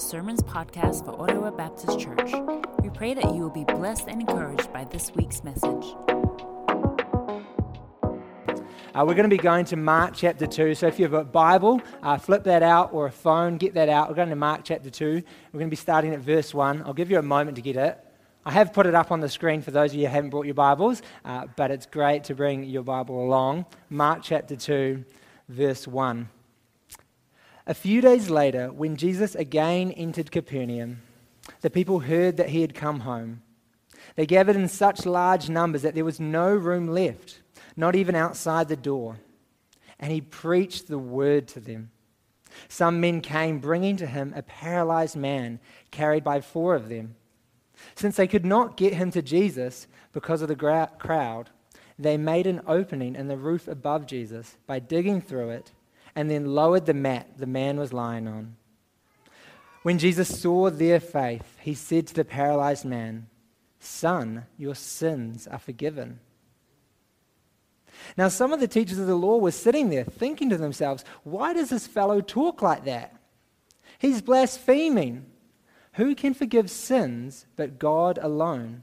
Sermons 0.00 0.42
podcast 0.42 1.04
for 1.04 1.20
Ottawa 1.20 1.50
Baptist 1.50 2.00
Church. 2.00 2.32
We 2.82 2.88
pray 2.88 3.12
that 3.12 3.34
you 3.34 3.42
will 3.42 3.50
be 3.50 3.64
blessed 3.64 4.08
and 4.08 4.22
encouraged 4.22 4.72
by 4.72 4.84
this 4.84 5.12
week's 5.14 5.44
message. 5.44 5.94
Uh, 8.02 9.04
we're 9.06 9.14
going 9.14 9.28
to 9.28 9.28
be 9.28 9.36
going 9.36 9.66
to 9.66 9.76
Mark 9.76 10.14
chapter 10.16 10.46
2. 10.46 10.74
So 10.74 10.86
if 10.86 10.98
you 10.98 11.04
have 11.04 11.12
a 11.12 11.22
Bible, 11.22 11.82
uh, 12.02 12.16
flip 12.16 12.44
that 12.44 12.62
out, 12.62 12.94
or 12.94 13.06
a 13.06 13.10
phone, 13.10 13.58
get 13.58 13.74
that 13.74 13.90
out. 13.90 14.08
We're 14.08 14.14
going 14.14 14.30
to 14.30 14.36
Mark 14.36 14.62
chapter 14.64 14.88
2. 14.88 15.22
We're 15.52 15.58
going 15.58 15.68
to 15.68 15.70
be 15.70 15.76
starting 15.76 16.14
at 16.14 16.20
verse 16.20 16.54
1. 16.54 16.82
I'll 16.86 16.94
give 16.94 17.10
you 17.10 17.18
a 17.18 17.22
moment 17.22 17.56
to 17.56 17.62
get 17.62 17.76
it. 17.76 18.02
I 18.46 18.52
have 18.52 18.72
put 18.72 18.86
it 18.86 18.94
up 18.94 19.12
on 19.12 19.20
the 19.20 19.28
screen 19.28 19.60
for 19.60 19.70
those 19.70 19.92
of 19.92 20.00
you 20.00 20.06
who 20.06 20.12
haven't 20.12 20.30
brought 20.30 20.46
your 20.46 20.54
Bibles, 20.54 21.02
uh, 21.26 21.46
but 21.56 21.70
it's 21.70 21.84
great 21.84 22.24
to 22.24 22.34
bring 22.34 22.64
your 22.64 22.82
Bible 22.82 23.22
along. 23.22 23.66
Mark 23.90 24.20
chapter 24.22 24.56
2, 24.56 25.04
verse 25.50 25.86
1. 25.86 26.30
A 27.66 27.74
few 27.74 28.00
days 28.00 28.30
later, 28.30 28.72
when 28.72 28.96
Jesus 28.96 29.34
again 29.34 29.90
entered 29.92 30.32
Capernaum, 30.32 31.02
the 31.60 31.70
people 31.70 32.00
heard 32.00 32.36
that 32.36 32.50
he 32.50 32.62
had 32.62 32.74
come 32.74 33.00
home. 33.00 33.42
They 34.16 34.26
gathered 34.26 34.56
in 34.56 34.68
such 34.68 35.06
large 35.06 35.48
numbers 35.48 35.82
that 35.82 35.94
there 35.94 36.04
was 36.04 36.18
no 36.18 36.52
room 36.54 36.88
left, 36.88 37.40
not 37.76 37.94
even 37.94 38.14
outside 38.14 38.68
the 38.68 38.76
door. 38.76 39.18
And 39.98 40.10
he 40.10 40.20
preached 40.20 40.88
the 40.88 40.98
word 40.98 41.46
to 41.48 41.60
them. 41.60 41.90
Some 42.68 43.00
men 43.00 43.20
came 43.20 43.58
bringing 43.58 43.96
to 43.98 44.06
him 44.06 44.32
a 44.34 44.42
paralyzed 44.42 45.16
man 45.16 45.60
carried 45.90 46.24
by 46.24 46.40
four 46.40 46.74
of 46.74 46.88
them. 46.88 47.14
Since 47.94 48.16
they 48.16 48.26
could 48.26 48.44
not 48.44 48.76
get 48.76 48.94
him 48.94 49.10
to 49.12 49.22
Jesus 49.22 49.86
because 50.12 50.42
of 50.42 50.48
the 50.48 50.88
crowd, 50.98 51.50
they 51.98 52.16
made 52.16 52.46
an 52.46 52.62
opening 52.66 53.14
in 53.14 53.28
the 53.28 53.36
roof 53.36 53.68
above 53.68 54.06
Jesus 54.06 54.56
by 54.66 54.78
digging 54.78 55.20
through 55.20 55.50
it 55.50 55.72
and 56.20 56.30
then 56.30 56.44
lowered 56.44 56.84
the 56.84 56.92
mat 56.92 57.26
the 57.38 57.46
man 57.46 57.78
was 57.78 57.94
lying 57.94 58.28
on. 58.28 58.54
When 59.84 59.98
Jesus 59.98 60.38
saw 60.38 60.68
their 60.68 61.00
faith, 61.00 61.56
he 61.62 61.72
said 61.72 62.08
to 62.08 62.14
the 62.14 62.26
paralyzed 62.26 62.84
man, 62.84 63.28
Son, 63.78 64.44
your 64.58 64.74
sins 64.74 65.46
are 65.46 65.58
forgiven. 65.58 66.20
Now, 68.18 68.28
some 68.28 68.52
of 68.52 68.60
the 68.60 68.68
teachers 68.68 68.98
of 68.98 69.06
the 69.06 69.14
law 69.14 69.38
were 69.38 69.50
sitting 69.50 69.88
there 69.88 70.04
thinking 70.04 70.50
to 70.50 70.58
themselves, 70.58 71.06
Why 71.24 71.54
does 71.54 71.70
this 71.70 71.86
fellow 71.86 72.20
talk 72.20 72.60
like 72.60 72.84
that? 72.84 73.16
He's 73.98 74.20
blaspheming. 74.20 75.24
Who 75.94 76.14
can 76.14 76.34
forgive 76.34 76.70
sins 76.70 77.46
but 77.56 77.78
God 77.78 78.18
alone? 78.20 78.82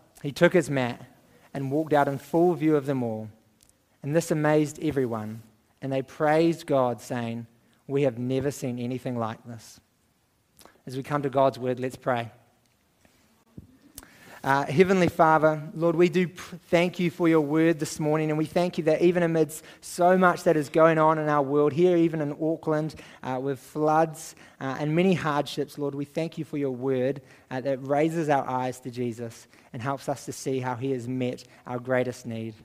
he 0.21 0.31
took 0.31 0.53
his 0.53 0.69
mat 0.69 1.05
and 1.53 1.71
walked 1.71 1.93
out 1.93 2.07
in 2.07 2.17
full 2.17 2.53
view 2.53 2.75
of 2.75 2.85
them 2.85 3.03
all. 3.03 3.29
And 4.03 4.15
this 4.15 4.31
amazed 4.31 4.79
everyone. 4.81 5.43
And 5.81 5.91
they 5.91 6.01
praised 6.01 6.65
God, 6.65 7.01
saying, 7.01 7.47
We 7.87 8.03
have 8.03 8.17
never 8.17 8.51
seen 8.51 8.79
anything 8.79 9.17
like 9.17 9.43
this. 9.45 9.79
As 10.85 10.95
we 10.95 11.03
come 11.03 11.21
to 11.23 11.29
God's 11.29 11.59
word, 11.59 11.79
let's 11.79 11.95
pray. 11.95 12.31
Uh, 14.43 14.65
Heavenly 14.65 15.07
Father, 15.07 15.61
Lord, 15.75 15.95
we 15.95 16.09
do 16.09 16.27
thank 16.27 16.99
you 16.99 17.11
for 17.11 17.29
your 17.29 17.41
word 17.41 17.77
this 17.77 17.99
morning, 17.99 18.31
and 18.31 18.39
we 18.39 18.47
thank 18.47 18.79
you 18.79 18.85
that 18.85 19.03
even 19.03 19.21
amidst 19.21 19.63
so 19.81 20.17
much 20.17 20.45
that 20.45 20.57
is 20.57 20.67
going 20.67 20.97
on 20.97 21.19
in 21.19 21.29
our 21.29 21.43
world, 21.43 21.73
here 21.73 21.95
even 21.95 22.21
in 22.21 22.35
Auckland, 22.41 22.95
uh, 23.21 23.39
with 23.39 23.59
floods 23.59 24.33
uh, 24.59 24.77
and 24.79 24.95
many 24.95 25.13
hardships, 25.13 25.77
Lord, 25.77 25.93
we 25.93 26.05
thank 26.05 26.39
you 26.39 26.43
for 26.43 26.57
your 26.57 26.71
word 26.71 27.21
uh, 27.51 27.61
that 27.61 27.85
raises 27.85 28.29
our 28.29 28.43
eyes 28.49 28.79
to 28.79 28.89
Jesus 28.89 29.47
and 29.73 29.81
helps 29.81 30.09
us 30.09 30.25
to 30.25 30.31
see 30.31 30.59
how 30.59 30.73
he 30.73 30.89
has 30.89 31.07
met 31.07 31.43
our 31.67 31.77
greatest 31.77 32.25
need. 32.25 32.55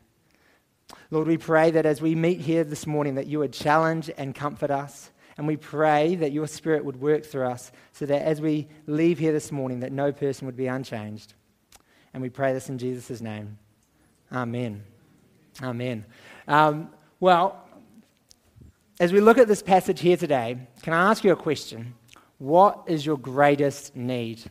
Lord, 1.10 1.28
we 1.28 1.36
pray 1.36 1.72
that 1.72 1.84
as 1.84 2.00
we 2.00 2.14
meet 2.14 2.40
here 2.40 2.64
this 2.64 2.86
morning, 2.86 3.16
that 3.16 3.26
you 3.26 3.40
would 3.40 3.52
challenge 3.52 4.10
and 4.16 4.34
comfort 4.34 4.70
us. 4.70 5.10
And 5.36 5.46
we 5.46 5.58
pray 5.58 6.14
that 6.14 6.32
your 6.32 6.46
spirit 6.46 6.86
would 6.86 6.98
work 7.02 7.26
through 7.26 7.48
us 7.48 7.70
so 7.92 8.06
that 8.06 8.22
as 8.22 8.40
we 8.40 8.68
leave 8.86 9.18
here 9.18 9.32
this 9.32 9.52
morning, 9.52 9.80
that 9.80 9.92
no 9.92 10.10
person 10.10 10.46
would 10.46 10.56
be 10.56 10.68
unchanged. 10.68 11.34
And 12.14 12.22
we 12.22 12.30
pray 12.30 12.52
this 12.52 12.68
in 12.68 12.78
Jesus' 12.78 13.20
name. 13.20 13.58
Amen. 14.32 14.82
Amen. 15.62 16.04
Um, 16.48 16.90
well, 17.20 17.62
as 18.98 19.12
we 19.12 19.20
look 19.20 19.38
at 19.38 19.48
this 19.48 19.62
passage 19.62 20.00
here 20.00 20.16
today, 20.16 20.58
can 20.82 20.92
I 20.92 21.10
ask 21.10 21.24
you 21.24 21.32
a 21.32 21.36
question? 21.36 21.94
What 22.38 22.84
is 22.86 23.04
your 23.04 23.18
greatest 23.18 23.94
need? 23.96 24.42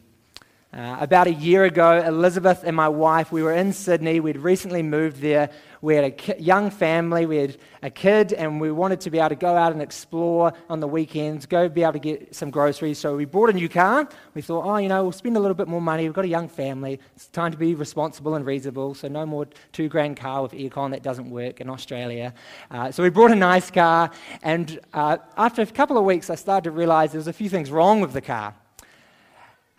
Uh, 0.75 0.97
about 0.99 1.25
a 1.25 1.31
year 1.31 1.63
ago, 1.63 2.03
Elizabeth 2.05 2.65
and 2.65 2.75
my 2.75 2.89
wife, 2.89 3.31
we 3.31 3.41
were 3.41 3.53
in 3.53 3.71
Sydney. 3.71 4.19
We'd 4.19 4.35
recently 4.35 4.83
moved 4.83 5.21
there. 5.21 5.49
We 5.79 5.95
had 5.95 6.03
a 6.03 6.11
ki- 6.11 6.35
young 6.37 6.69
family, 6.69 7.25
we 7.25 7.37
had 7.37 7.57
a 7.81 7.89
kid, 7.89 8.33
and 8.33 8.59
we 8.59 8.73
wanted 8.73 8.99
to 9.01 9.09
be 9.09 9.19
able 9.19 9.29
to 9.29 9.35
go 9.35 9.55
out 9.55 9.71
and 9.71 9.81
explore 9.81 10.51
on 10.69 10.81
the 10.81 10.87
weekends, 10.87 11.45
go 11.45 11.69
be 11.69 11.83
able 11.83 11.93
to 11.93 11.99
get 11.99 12.35
some 12.35 12.49
groceries. 12.49 12.99
So 12.99 13.15
we 13.15 13.23
bought 13.23 13.51
a 13.51 13.53
new 13.53 13.69
car. 13.69 14.09
We 14.33 14.41
thought, 14.41 14.65
oh, 14.65 14.75
you 14.75 14.89
know, 14.89 15.01
we'll 15.03 15.13
spend 15.13 15.37
a 15.37 15.39
little 15.39 15.55
bit 15.55 15.69
more 15.69 15.79
money. 15.79 16.03
We've 16.03 16.13
got 16.13 16.25
a 16.25 16.27
young 16.27 16.49
family. 16.49 16.99
It's 17.15 17.29
time 17.29 17.53
to 17.53 17.57
be 17.57 17.73
responsible 17.73 18.35
and 18.35 18.45
reasonable. 18.45 18.95
So 18.95 19.07
no 19.07 19.25
more 19.25 19.47
two 19.71 19.87
grand 19.87 20.17
car 20.17 20.41
with 20.41 20.51
aircon 20.51 20.91
that 20.91 21.03
doesn't 21.03 21.29
work 21.29 21.61
in 21.61 21.69
Australia. 21.69 22.33
Uh, 22.69 22.91
so 22.91 23.01
we 23.01 23.09
bought 23.09 23.31
a 23.31 23.35
nice 23.35 23.71
car. 23.71 24.11
And 24.43 24.77
uh, 24.93 25.19
after 25.37 25.61
a 25.61 25.67
couple 25.67 25.97
of 25.97 26.03
weeks, 26.03 26.29
I 26.29 26.35
started 26.35 26.65
to 26.65 26.71
realize 26.71 27.13
there 27.13 27.19
was 27.19 27.29
a 27.29 27.33
few 27.33 27.47
things 27.47 27.71
wrong 27.71 28.01
with 28.01 28.11
the 28.11 28.19
car. 28.19 28.55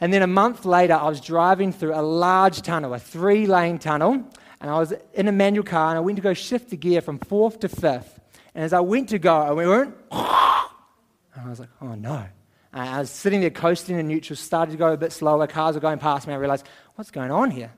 And 0.00 0.12
then 0.12 0.22
a 0.22 0.26
month 0.26 0.64
later, 0.64 0.94
I 0.94 1.08
was 1.08 1.20
driving 1.20 1.72
through 1.72 1.94
a 1.94 2.02
large 2.02 2.62
tunnel, 2.62 2.92
a 2.92 2.98
three 2.98 3.46
lane 3.46 3.78
tunnel, 3.78 4.24
and 4.60 4.70
I 4.70 4.78
was 4.78 4.92
in 5.14 5.28
a 5.28 5.32
manual 5.32 5.64
car, 5.64 5.90
and 5.90 5.96
I 5.96 6.00
went 6.00 6.16
to 6.16 6.22
go 6.22 6.34
shift 6.34 6.70
the 6.70 6.76
gear 6.76 7.00
from 7.00 7.18
fourth 7.18 7.60
to 7.60 7.68
fifth. 7.68 8.20
And 8.54 8.64
as 8.64 8.72
I 8.72 8.80
went 8.80 9.08
to 9.10 9.18
go, 9.18 9.36
I 9.36 9.52
went, 9.52 9.94
and 10.10 11.44
I 11.44 11.48
was 11.48 11.60
like, 11.60 11.70
oh 11.80 11.94
no. 11.94 12.26
And 12.72 12.88
I 12.88 12.98
was 13.00 13.10
sitting 13.10 13.40
there 13.40 13.50
coasting 13.50 13.98
in 13.98 14.06
neutral, 14.06 14.36
started 14.36 14.72
to 14.72 14.76
go 14.76 14.92
a 14.92 14.96
bit 14.96 15.12
slower, 15.12 15.46
cars 15.46 15.74
were 15.76 15.80
going 15.80 15.98
past 15.98 16.26
me. 16.26 16.34
I 16.34 16.36
realized, 16.36 16.66
what's 16.94 17.10
going 17.10 17.30
on 17.30 17.50
here? 17.50 17.72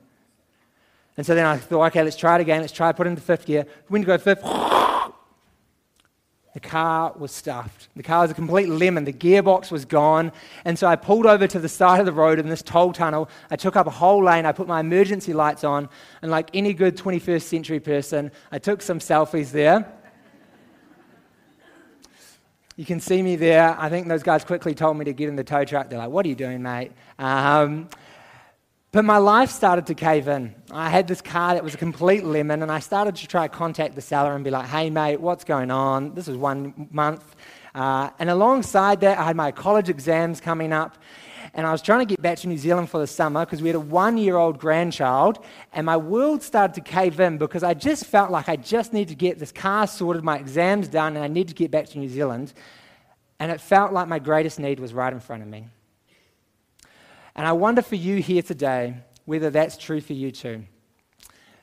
And 1.15 1.25
so 1.25 1.35
then 1.35 1.45
I 1.45 1.57
thought, 1.57 1.87
okay, 1.87 2.03
let's 2.03 2.15
try 2.15 2.35
it 2.35 2.41
again. 2.41 2.61
Let's 2.61 2.73
try 2.73 2.91
put 2.91 3.07
it 3.07 3.09
into 3.09 3.21
fifth 3.21 3.45
gear. 3.45 3.65
Went 3.89 4.03
to 4.03 4.07
go 4.07 4.17
fifth. 4.17 4.41
The 6.53 6.59
car 6.59 7.13
was 7.15 7.31
stuffed. 7.31 7.89
The 7.95 8.01
car 8.01 8.21
was 8.21 8.31
a 8.31 8.33
complete 8.33 8.69
lemon. 8.69 9.03
The 9.03 9.13
gearbox 9.13 9.71
was 9.71 9.85
gone. 9.85 10.31
And 10.65 10.79
so 10.79 10.87
I 10.87 10.95
pulled 10.95 11.27
over 11.27 11.45
to 11.45 11.59
the 11.59 11.69
side 11.69 11.99
of 11.99 12.07
the 12.07 12.11
road 12.11 12.39
in 12.39 12.49
this 12.49 12.63
toll 12.63 12.91
tunnel. 12.91 13.29
I 13.51 13.55
took 13.55 13.75
up 13.75 13.85
a 13.85 13.91
whole 13.91 14.23
lane. 14.23 14.45
I 14.45 14.51
put 14.51 14.67
my 14.67 14.79
emergency 14.79 15.31
lights 15.31 15.63
on. 15.63 15.89
And 16.23 16.31
like 16.31 16.49
any 16.55 16.73
good 16.73 16.97
21st 16.97 17.43
century 17.43 17.79
person, 17.79 18.31
I 18.51 18.57
took 18.57 18.81
some 18.81 18.97
selfies 18.97 19.51
there. 19.51 19.91
You 22.75 22.85
can 22.85 22.99
see 22.99 23.21
me 23.21 23.35
there. 23.35 23.75
I 23.77 23.89
think 23.89 24.07
those 24.07 24.23
guys 24.23 24.43
quickly 24.43 24.73
told 24.73 24.97
me 24.97 25.05
to 25.05 25.13
get 25.13 25.27
in 25.27 25.35
the 25.35 25.43
tow 25.43 25.65
truck. 25.65 25.89
They're 25.89 25.99
like, 25.99 26.09
What 26.09 26.25
are 26.25 26.29
you 26.29 26.35
doing, 26.35 26.63
mate? 26.63 26.93
Um, 27.19 27.89
but 28.91 29.05
my 29.05 29.17
life 29.17 29.51
started 29.51 29.85
to 29.87 29.93
cave 29.93 30.27
in. 30.27 30.55
I 30.71 30.89
had 30.89 31.07
this 31.07 31.21
car 31.21 31.53
that 31.53 31.63
was 31.63 31.75
a 31.75 31.77
complete 31.77 32.23
lemon, 32.23 32.63
and 32.63 32.71
I 32.71 32.79
started 32.79 33.15
to 33.17 33.27
try 33.27 33.47
to 33.47 33.53
contact 33.53 33.93
the 33.93 34.01
seller 34.01 34.33
and 34.33 34.43
be 34.43 34.49
like, 34.49 34.67
hey, 34.67 34.89
mate, 34.89 35.21
what's 35.21 35.43
going 35.43 35.69
on? 35.69 36.15
This 36.15 36.27
was 36.27 36.37
one 36.37 36.89
month. 36.91 37.35
Uh, 37.75 38.09
and 38.17 38.31
alongside 38.31 39.01
that, 39.01 39.19
I 39.19 39.25
had 39.25 39.35
my 39.35 39.51
college 39.51 39.89
exams 39.89 40.41
coming 40.41 40.73
up, 40.73 40.97
and 41.53 41.67
I 41.67 41.71
was 41.71 41.83
trying 41.83 41.99
to 41.99 42.05
get 42.05 42.19
back 42.19 42.39
to 42.39 42.47
New 42.47 42.57
Zealand 42.57 42.89
for 42.89 42.99
the 42.99 43.05
summer 43.05 43.45
because 43.45 43.61
we 43.61 43.69
had 43.69 43.75
a 43.75 43.79
one 43.79 44.17
year 44.17 44.37
old 44.37 44.57
grandchild, 44.57 45.45
and 45.71 45.85
my 45.85 45.97
world 45.97 46.41
started 46.41 46.73
to 46.73 46.81
cave 46.81 47.19
in 47.19 47.37
because 47.37 47.61
I 47.61 47.75
just 47.75 48.05
felt 48.05 48.31
like 48.31 48.49
I 48.49 48.55
just 48.55 48.91
need 48.91 49.09
to 49.09 49.15
get 49.15 49.37
this 49.37 49.51
car 49.51 49.85
sorted, 49.85 50.23
my 50.23 50.37
exams 50.37 50.87
done, 50.87 51.15
and 51.15 51.23
I 51.23 51.27
need 51.27 51.47
to 51.49 51.53
get 51.53 51.69
back 51.69 51.87
to 51.89 51.99
New 51.99 52.09
Zealand. 52.09 52.53
And 53.39 53.51
it 53.51 53.61
felt 53.61 53.93
like 53.93 54.07
my 54.07 54.19
greatest 54.19 54.59
need 54.59 54.79
was 54.79 54.93
right 54.93 55.13
in 55.13 55.19
front 55.19 55.43
of 55.43 55.47
me. 55.47 55.67
And 57.39 57.47
I 57.47 57.53
wonder 57.53 57.81
for 57.81 57.95
you 57.95 58.17
here 58.17 58.41
today 58.41 58.95
whether 59.23 59.49
that's 59.49 59.77
true 59.77 60.01
for 60.01 60.11
you 60.11 60.29
too. 60.29 60.65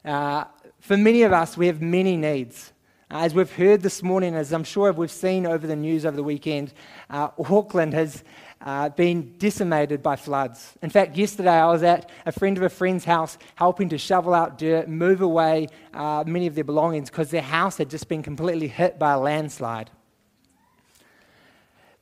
Uh, 0.06 0.44
for 0.80 0.96
many 0.96 1.20
of 1.20 1.34
us, 1.34 1.54
we 1.54 1.66
have 1.66 1.82
many 1.82 2.16
needs. 2.16 2.72
Uh, 3.10 3.18
as 3.18 3.34
we've 3.34 3.52
heard 3.52 3.82
this 3.82 4.02
morning, 4.02 4.34
as 4.34 4.54
I'm 4.54 4.64
sure 4.64 4.90
we've 4.94 5.10
seen 5.10 5.44
over 5.44 5.66
the 5.66 5.76
news 5.76 6.06
over 6.06 6.16
the 6.16 6.22
weekend, 6.22 6.72
uh, 7.10 7.28
Auckland 7.38 7.92
has 7.92 8.24
uh, 8.62 8.88
been 8.88 9.36
decimated 9.36 10.02
by 10.02 10.16
floods. 10.16 10.72
In 10.80 10.88
fact, 10.88 11.14
yesterday 11.14 11.50
I 11.50 11.66
was 11.66 11.82
at 11.82 12.08
a 12.24 12.32
friend 12.32 12.56
of 12.56 12.62
a 12.62 12.70
friend's 12.70 13.04
house 13.04 13.36
helping 13.56 13.90
to 13.90 13.98
shovel 13.98 14.32
out 14.32 14.56
dirt, 14.56 14.88
move 14.88 15.20
away 15.20 15.68
uh, 15.92 16.24
many 16.26 16.46
of 16.46 16.54
their 16.54 16.64
belongings 16.64 17.10
because 17.10 17.30
their 17.30 17.42
house 17.42 17.76
had 17.76 17.90
just 17.90 18.08
been 18.08 18.22
completely 18.22 18.68
hit 18.68 18.98
by 18.98 19.12
a 19.12 19.18
landslide. 19.18 19.90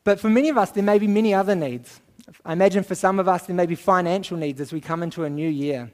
But 0.05 0.21
for 0.21 0.31
many 0.31 0.49
of 0.49 0.59
us, 0.59 0.71
there 0.71 0.85
may 0.85 1.01
be 1.01 1.09
many 1.09 1.35
other 1.35 1.57
needs. 1.57 2.01
I 2.45 2.53
imagine 2.55 2.85
for 2.85 2.95
some 2.95 3.19
of 3.19 3.29
us, 3.29 3.47
there 3.47 3.57
may 3.57 3.67
be 3.67 3.75
financial 3.75 4.37
needs 4.37 4.61
as 4.61 4.73
we 4.73 4.81
come 4.81 5.03
into 5.03 5.25
a 5.25 5.31
new 5.31 5.49
year. 5.49 5.91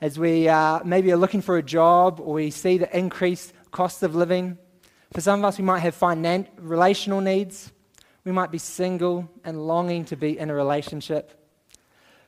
As 0.00 0.18
we 0.18 0.48
uh, 0.48 0.80
maybe 0.84 1.12
are 1.12 1.16
looking 1.16 1.40
for 1.40 1.56
a 1.56 1.62
job 1.62 2.18
or 2.18 2.34
we 2.34 2.50
see 2.50 2.78
the 2.78 2.96
increased 2.96 3.52
cost 3.70 4.02
of 4.02 4.16
living. 4.16 4.58
For 5.12 5.20
some 5.20 5.40
of 5.40 5.44
us, 5.44 5.58
we 5.58 5.64
might 5.64 5.80
have 5.80 5.96
finan- 5.96 6.48
relational 6.56 7.20
needs. 7.20 7.70
We 8.24 8.32
might 8.32 8.50
be 8.50 8.58
single 8.58 9.30
and 9.44 9.66
longing 9.66 10.04
to 10.06 10.16
be 10.16 10.36
in 10.38 10.50
a 10.50 10.54
relationship. 10.54 11.38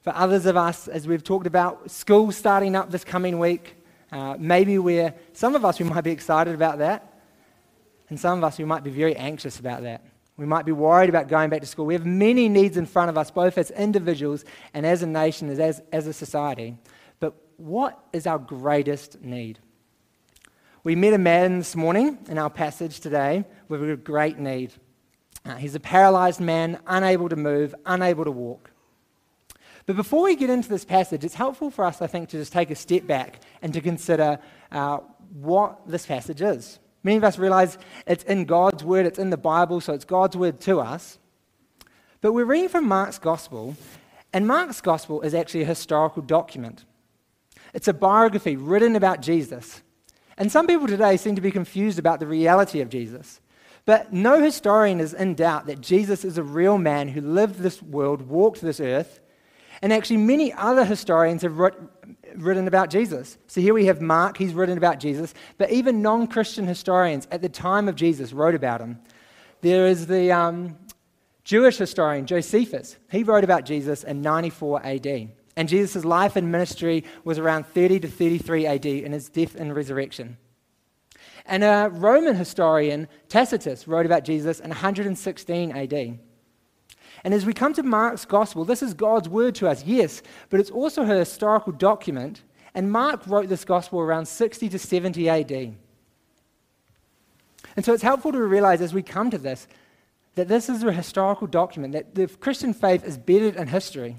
For 0.02 0.14
others 0.14 0.46
of 0.46 0.56
us, 0.56 0.86
as 0.86 1.08
we've 1.08 1.24
talked 1.24 1.46
about, 1.46 1.90
school 1.90 2.30
starting 2.30 2.76
up 2.76 2.90
this 2.90 3.04
coming 3.04 3.38
week, 3.40 3.76
uh, 4.12 4.36
maybe 4.38 4.78
we're, 4.78 5.12
some 5.32 5.56
of 5.56 5.64
us, 5.64 5.80
we 5.80 5.86
might 5.86 6.04
be 6.04 6.12
excited 6.12 6.54
about 6.54 6.78
that. 6.78 7.20
And 8.10 8.20
some 8.20 8.38
of 8.38 8.44
us, 8.44 8.58
we 8.58 8.64
might 8.64 8.84
be 8.84 8.90
very 8.90 9.16
anxious 9.16 9.58
about 9.58 9.82
that. 9.82 10.02
We 10.36 10.46
might 10.46 10.64
be 10.64 10.72
worried 10.72 11.08
about 11.08 11.28
going 11.28 11.50
back 11.50 11.60
to 11.60 11.66
school. 11.66 11.86
We 11.86 11.94
have 11.94 12.06
many 12.06 12.48
needs 12.48 12.76
in 12.76 12.86
front 12.86 13.08
of 13.08 13.16
us, 13.16 13.30
both 13.30 13.56
as 13.56 13.70
individuals 13.70 14.44
and 14.72 14.84
as 14.84 15.02
a 15.02 15.06
nation, 15.06 15.48
as, 15.48 15.80
as 15.92 16.06
a 16.06 16.12
society. 16.12 16.76
But 17.20 17.34
what 17.56 17.98
is 18.12 18.26
our 18.26 18.38
greatest 18.38 19.22
need? 19.22 19.60
We 20.82 20.96
met 20.96 21.14
a 21.14 21.18
man 21.18 21.58
this 21.58 21.76
morning 21.76 22.18
in 22.28 22.36
our 22.36 22.50
passage 22.50 23.00
today 23.00 23.44
with 23.68 23.88
a 23.88 23.96
great 23.96 24.38
need. 24.38 24.72
Uh, 25.44 25.54
he's 25.54 25.74
a 25.74 25.80
paralyzed 25.80 26.40
man, 26.40 26.78
unable 26.86 27.28
to 27.28 27.36
move, 27.36 27.74
unable 27.86 28.24
to 28.24 28.30
walk. 28.30 28.70
But 29.86 29.96
before 29.96 30.24
we 30.24 30.34
get 30.34 30.50
into 30.50 30.68
this 30.68 30.84
passage, 30.84 31.24
it's 31.24 31.34
helpful 31.34 31.70
for 31.70 31.84
us, 31.84 32.02
I 32.02 32.06
think, 32.06 32.30
to 32.30 32.38
just 32.38 32.52
take 32.52 32.70
a 32.70 32.74
step 32.74 33.06
back 33.06 33.40
and 33.62 33.72
to 33.74 33.80
consider 33.80 34.38
uh, 34.72 34.98
what 35.32 35.86
this 35.86 36.06
passage 36.06 36.40
is. 36.40 36.78
Many 37.04 37.18
of 37.18 37.24
us 37.24 37.38
realize 37.38 37.78
it's 38.06 38.24
in 38.24 38.46
God's 38.46 38.82
word, 38.82 39.06
it's 39.06 39.18
in 39.18 39.30
the 39.30 39.36
Bible, 39.36 39.80
so 39.80 39.92
it's 39.92 40.06
God's 40.06 40.36
word 40.36 40.58
to 40.62 40.80
us. 40.80 41.18
But 42.22 42.32
we're 42.32 42.46
reading 42.46 42.70
from 42.70 42.88
Mark's 42.88 43.18
gospel, 43.18 43.76
and 44.32 44.46
Mark's 44.46 44.80
gospel 44.80 45.20
is 45.20 45.34
actually 45.34 45.62
a 45.62 45.66
historical 45.66 46.22
document. 46.22 46.86
It's 47.74 47.88
a 47.88 47.92
biography 47.92 48.56
written 48.56 48.96
about 48.96 49.20
Jesus. 49.20 49.82
And 50.38 50.50
some 50.50 50.66
people 50.66 50.86
today 50.86 51.18
seem 51.18 51.34
to 51.34 51.42
be 51.42 51.50
confused 51.50 51.98
about 51.98 52.20
the 52.20 52.26
reality 52.26 52.80
of 52.80 52.88
Jesus. 52.88 53.40
But 53.84 54.12
no 54.12 54.42
historian 54.42 54.98
is 54.98 55.12
in 55.12 55.34
doubt 55.34 55.66
that 55.66 55.82
Jesus 55.82 56.24
is 56.24 56.38
a 56.38 56.42
real 56.42 56.78
man 56.78 57.08
who 57.08 57.20
lived 57.20 57.58
this 57.58 57.82
world, 57.82 58.22
walked 58.22 58.62
this 58.62 58.80
earth, 58.80 59.20
and 59.82 59.92
actually 59.92 60.16
many 60.16 60.52
other 60.54 60.86
historians 60.86 61.42
have 61.42 61.60
written 62.36 62.68
about 62.68 62.90
Jesus. 62.90 63.38
So 63.46 63.60
here 63.60 63.74
we 63.74 63.86
have 63.86 64.00
Mark, 64.00 64.36
he's 64.36 64.54
written 64.54 64.78
about 64.78 64.98
Jesus, 64.98 65.34
but 65.58 65.70
even 65.70 66.02
non 66.02 66.26
Christian 66.26 66.66
historians 66.66 67.28
at 67.30 67.42
the 67.42 67.48
time 67.48 67.88
of 67.88 67.96
Jesus 67.96 68.32
wrote 68.32 68.54
about 68.54 68.80
him. 68.80 68.98
There 69.60 69.86
is 69.86 70.06
the 70.06 70.30
um, 70.32 70.76
Jewish 71.44 71.76
historian 71.76 72.26
Josephus, 72.26 72.96
he 73.10 73.22
wrote 73.22 73.44
about 73.44 73.64
Jesus 73.64 74.04
in 74.04 74.22
94 74.22 74.84
AD. 74.84 75.28
And 75.56 75.68
Jesus' 75.68 76.04
life 76.04 76.36
and 76.36 76.50
ministry 76.50 77.04
was 77.22 77.38
around 77.38 77.66
30 77.66 78.00
to 78.00 78.08
33 78.08 78.66
AD 78.66 78.86
in 78.86 79.12
his 79.12 79.28
death 79.28 79.54
and 79.54 79.74
resurrection. 79.74 80.36
And 81.46 81.62
a 81.62 81.90
Roman 81.92 82.34
historian, 82.34 83.08
Tacitus, 83.28 83.86
wrote 83.86 84.06
about 84.06 84.24
Jesus 84.24 84.60
in 84.60 84.70
116 84.70 85.72
AD. 85.72 86.18
And 87.24 87.32
as 87.32 87.46
we 87.46 87.54
come 87.54 87.72
to 87.74 87.82
Mark's 87.82 88.26
gospel, 88.26 88.66
this 88.66 88.82
is 88.82 88.92
God's 88.92 89.28
word 89.28 89.54
to 89.56 89.68
us, 89.68 89.82
yes, 89.84 90.22
but 90.50 90.60
it's 90.60 90.70
also 90.70 91.02
a 91.02 91.06
historical 91.06 91.72
document. 91.72 92.42
And 92.74 92.92
Mark 92.92 93.26
wrote 93.26 93.48
this 93.48 93.64
gospel 93.64 94.00
around 94.00 94.26
60 94.26 94.68
to 94.68 94.78
70 94.78 95.28
AD. 95.28 95.74
And 97.76 97.84
so 97.84 97.94
it's 97.94 98.02
helpful 98.02 98.30
to 98.32 98.42
realize 98.42 98.82
as 98.82 98.92
we 98.92 99.02
come 99.02 99.30
to 99.30 99.38
this 99.38 99.66
that 100.34 100.48
this 100.48 100.68
is 100.68 100.82
a 100.82 100.92
historical 100.92 101.46
document, 101.46 101.92
that 101.92 102.14
the 102.14 102.26
Christian 102.26 102.74
faith 102.74 103.04
is 103.04 103.16
bedded 103.16 103.56
in 103.56 103.68
history. 103.68 104.16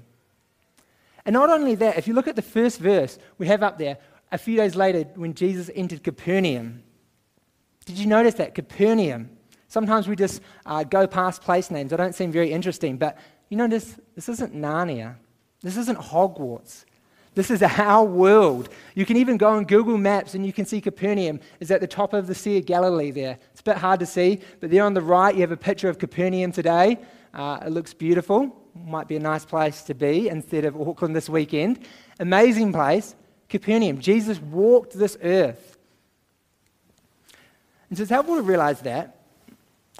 And 1.24 1.34
not 1.34 1.50
only 1.50 1.74
that, 1.76 1.98
if 1.98 2.08
you 2.08 2.14
look 2.14 2.28
at 2.28 2.36
the 2.36 2.42
first 2.42 2.80
verse 2.80 3.18
we 3.38 3.46
have 3.46 3.62
up 3.62 3.78
there, 3.78 3.98
a 4.32 4.38
few 4.38 4.56
days 4.56 4.74
later 4.74 5.04
when 5.14 5.34
Jesus 5.34 5.70
entered 5.74 6.02
Capernaum, 6.02 6.82
did 7.84 7.98
you 7.98 8.06
notice 8.06 8.34
that? 8.34 8.54
Capernaum. 8.54 9.35
Sometimes 9.76 10.08
we 10.08 10.16
just 10.16 10.40
uh, 10.64 10.84
go 10.84 11.06
past 11.06 11.42
place 11.42 11.70
names. 11.70 11.90
They 11.90 11.98
don't 11.98 12.14
seem 12.14 12.32
very 12.32 12.50
interesting. 12.50 12.96
But 12.96 13.18
you 13.50 13.68
this, 13.68 14.00
this 14.14 14.26
isn't 14.30 14.54
Narnia. 14.54 15.16
This 15.60 15.76
isn't 15.76 15.98
Hogwarts. 15.98 16.86
This 17.34 17.50
is 17.50 17.60
our 17.78 18.02
world. 18.02 18.70
You 18.94 19.04
can 19.04 19.18
even 19.18 19.36
go 19.36 19.50
on 19.50 19.66
Google 19.66 19.98
Maps 19.98 20.32
and 20.32 20.46
you 20.46 20.52
can 20.54 20.64
see 20.64 20.80
Capernaum 20.80 21.40
is 21.60 21.70
at 21.70 21.82
the 21.82 21.86
top 21.86 22.14
of 22.14 22.26
the 22.26 22.34
Sea 22.34 22.56
of 22.56 22.64
Galilee 22.64 23.10
there. 23.10 23.38
It's 23.52 23.60
a 23.60 23.64
bit 23.64 23.76
hard 23.76 24.00
to 24.00 24.06
see, 24.06 24.40
but 24.60 24.70
there 24.70 24.82
on 24.82 24.94
the 24.94 25.02
right 25.02 25.34
you 25.34 25.42
have 25.42 25.52
a 25.52 25.58
picture 25.58 25.90
of 25.90 25.98
Capernaum 25.98 26.52
today. 26.52 26.98
Uh, 27.34 27.58
it 27.66 27.68
looks 27.68 27.92
beautiful. 27.92 28.58
Might 28.74 29.08
be 29.08 29.16
a 29.16 29.20
nice 29.20 29.44
place 29.44 29.82
to 29.82 29.94
be 29.94 30.30
instead 30.30 30.64
of 30.64 30.80
Auckland 30.80 31.14
this 31.14 31.28
weekend. 31.28 31.80
Amazing 32.18 32.72
place. 32.72 33.14
Capernaum. 33.50 34.00
Jesus 34.00 34.40
walked 34.40 34.98
this 34.98 35.18
earth. 35.22 35.76
And 37.90 37.98
so 37.98 38.04
it's 38.04 38.10
helpful 38.10 38.36
to 38.36 38.42
realize 38.42 38.80
that. 38.80 39.15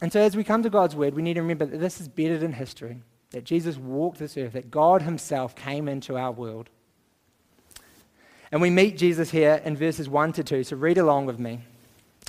And 0.03 0.13
so, 0.13 0.21
as 0.21 0.37
we 0.37 0.45
come 0.45 0.63
to 0.63 0.71
God's 0.71 0.95
word, 0.95 1.15
we 1.15 1.23
need 1.23 1.35
to 1.35 1.43
remember 1.43 1.65
that 1.65 1.79
this 1.79 2.01
is 2.01 2.09
better 2.09 2.39
than 2.39 2.53
history, 2.53 2.99
that 3.31 3.45
Jesus 3.45 3.77
walked 3.77 4.19
this 4.19 4.37
earth, 4.37 4.53
that 4.53 4.71
God 4.71 5.03
Himself 5.03 5.55
came 5.55 5.89
into 5.89 6.17
our 6.17 6.33
world. 6.33 6.69
And 8.53 8.61
we 8.61 8.71
meet 8.71 8.99
Jesus 8.99 9.31
here 9.31 9.61
in 9.65 9.77
verses 9.77 10.09
1 10.09 10.35
to 10.35 10.45
2, 10.45 10.65
so 10.65 10.77
read 10.77 10.99
along 10.99 11.27
with 11.27 11.39
me. 11.39 11.61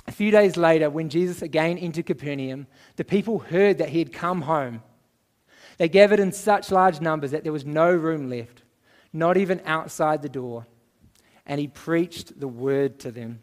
A 0.06 0.12
few 0.12 0.30
days 0.30 0.56
later, 0.56 0.88
when 0.88 1.10
Jesus 1.10 1.42
again 1.42 1.76
entered 1.76 2.06
Capernaum, 2.06 2.66
the 2.96 3.04
people 3.04 3.38
heard 3.38 3.78
that 3.78 3.90
he 3.90 3.98
had 3.98 4.12
come 4.12 4.42
home. 4.42 4.82
They 5.76 5.88
gathered 5.88 6.18
in 6.18 6.32
such 6.32 6.72
large 6.72 7.00
numbers 7.00 7.30
that 7.30 7.44
there 7.44 7.52
was 7.52 7.66
no 7.66 7.92
room 7.92 8.30
left, 8.30 8.62
not 9.12 9.36
even 9.36 9.60
outside 9.66 10.22
the 10.22 10.28
door. 10.28 10.66
And 11.46 11.60
he 11.60 11.68
preached 11.68 12.40
the 12.40 12.48
word 12.48 12.98
to 13.00 13.10
them. 13.10 13.42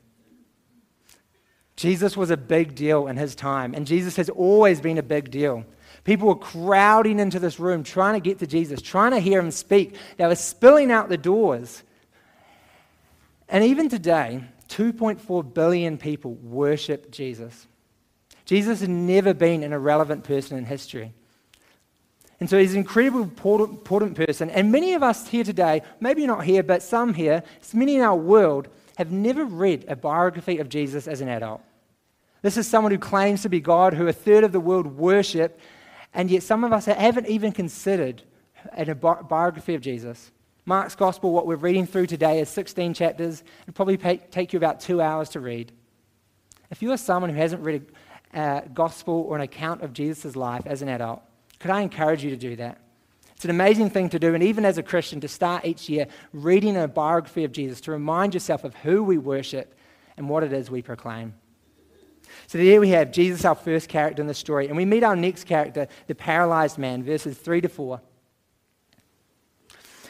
Jesus 1.76 2.16
was 2.16 2.32
a 2.32 2.38
big 2.38 2.76
deal 2.76 3.08
in 3.08 3.18
his 3.18 3.36
time, 3.36 3.74
and 3.74 3.86
Jesus 3.86 4.16
has 4.16 4.30
always 4.30 4.80
been 4.80 4.98
a 4.98 5.04
big 5.04 5.30
deal. 5.30 5.66
People 6.06 6.28
were 6.28 6.36
crowding 6.36 7.20
into 7.20 7.40
this 7.40 7.60
room 7.60 7.84
trying 7.84 8.14
to 8.14 8.20
get 8.20 8.40
to 8.40 8.48
Jesus, 8.48 8.82
trying 8.82 9.12
to 9.12 9.20
hear 9.20 9.40
him 9.40 9.52
speak. 9.52 9.96
They 10.18 10.26
were 10.26 10.36
spilling 10.36 10.92
out 10.92 11.10
the 11.10 11.18
doors. 11.18 11.84
And 13.50 13.64
even 13.64 13.90
today, 13.90 14.44
2.4 14.70 15.54
billion 15.54 15.98
people 15.98 16.36
worship 16.36 17.12
Jesus. 17.12 17.68
Jesus 18.46 18.80
has 18.80 18.90
never 18.90 19.34
been 19.34 19.64
an 19.64 19.74
irrelevant 19.74 20.24
person 20.24 20.58
in 20.58 20.66
history. 20.66 21.12
And 22.40 22.50
so 22.50 22.60
he's 22.60 22.74
an 22.74 22.80
incredibly 22.80 23.24
important, 23.24 24.16
person. 24.16 24.50
And 24.50 24.72
many 24.72 24.94
of 24.94 25.04
us 25.04 25.28
here 25.28 25.44
today, 25.44 25.82
maybe 26.00 26.28
not 26.28 26.44
here, 26.44 26.64
but 26.64 26.84
some 26.84 27.14
here, 27.14 27.44
many 27.74 27.96
in 27.96 28.02
our 28.02 28.16
world, 28.16 28.68
have 28.96 29.12
never 29.12 29.46
read 29.46 29.86
a 29.88 29.96
biography 29.96 30.58
of 30.58 30.70
Jesus 30.70 31.08
as 31.08 31.22
an 31.22 31.28
adult. 31.28 31.62
This 32.42 32.58
is 32.58 32.68
someone 32.68 32.92
who 32.92 32.98
claims 32.98 33.42
to 33.42 33.50
be 33.50 33.60
God, 33.60 33.94
who 33.94 34.08
a 34.08 34.14
third 34.14 34.44
of 34.44 34.52
the 34.52 34.60
world 34.60 34.98
worship, 34.98 35.60
and 36.14 36.30
yet 36.30 36.44
some 36.44 36.64
of 36.64 36.72
us 36.72 36.86
haven't 36.86 37.28
even 37.28 37.52
considered 37.52 38.24
a 38.78 38.96
biography 38.96 39.76
of 39.76 39.82
Jesus. 39.82 40.32
Mark's 40.66 40.96
Gospel, 40.96 41.32
what 41.32 41.46
we're 41.46 41.56
reading 41.56 41.86
through 41.86 42.08
today, 42.08 42.40
is 42.40 42.50
16 42.50 42.94
chapters. 42.94 43.44
It'll 43.64 43.74
probably 43.74 43.98
take 43.98 44.54
you 44.54 44.58
about 44.58 44.80
two 44.80 45.02
hours 45.02 45.30
to 45.30 45.40
read. 45.40 45.72
If 46.72 46.82
you 46.82 46.92
are 46.92 46.98
someone 46.98 47.30
who 47.30 47.38
hasn't 47.38 47.64
read 47.64 47.86
a 48.34 48.64
Gospel 48.74 49.26
or 49.28 49.36
an 49.36 49.42
account 49.42 49.82
of 49.82 49.94
Jesus' 49.94 50.36
life 50.36 50.66
as 50.66 50.82
an 50.82 50.90
adult, 50.90 51.22
could 51.60 51.72
I 51.72 51.82
encourage 51.82 52.24
you 52.24 52.32
to 52.32 52.38
do 52.38 52.56
that? 52.58 52.80
It's 53.36 53.44
an 53.44 53.52
amazing 53.52 53.90
thing 53.90 54.10
to 54.10 54.20
do, 54.20 54.34
and 54.34 54.44
even 54.44 54.64
as 54.64 54.78
a 54.78 54.84
Christian, 54.84 55.20
to 55.22 55.28
start 55.28 55.66
each 55.66 55.90
year 55.90 56.08
reading 56.32 56.78
a 56.78 56.88
biography 56.88 57.44
of 57.44 57.52
Jesus, 57.52 57.82
to 57.82 57.92
remind 57.92 58.34
yourself 58.34 58.64
of 58.64 58.76
who 58.76 59.04
we 59.04 59.18
worship 59.18 59.76
and 60.16 60.30
what 60.30 60.44
it 60.44 60.54
is 60.54 60.72
we 60.72 60.82
proclaim. 60.82 61.34
So 62.48 62.58
there 62.58 62.80
we 62.80 62.90
have 62.90 63.12
Jesus, 63.12 63.44
our 63.44 63.56
first 63.56 63.90
character 63.90 64.22
in 64.22 64.28
the 64.28 64.34
story, 64.34 64.68
and 64.68 64.78
we 64.78 64.86
meet 64.86 65.04
our 65.04 65.16
next 65.16 65.44
character, 65.46 65.88
the 66.08 66.16
paralyzed 66.16 66.78
man, 66.78 67.04
verses 67.04 67.38
3 67.38 67.62
to 67.62 67.70
4. 67.70 68.02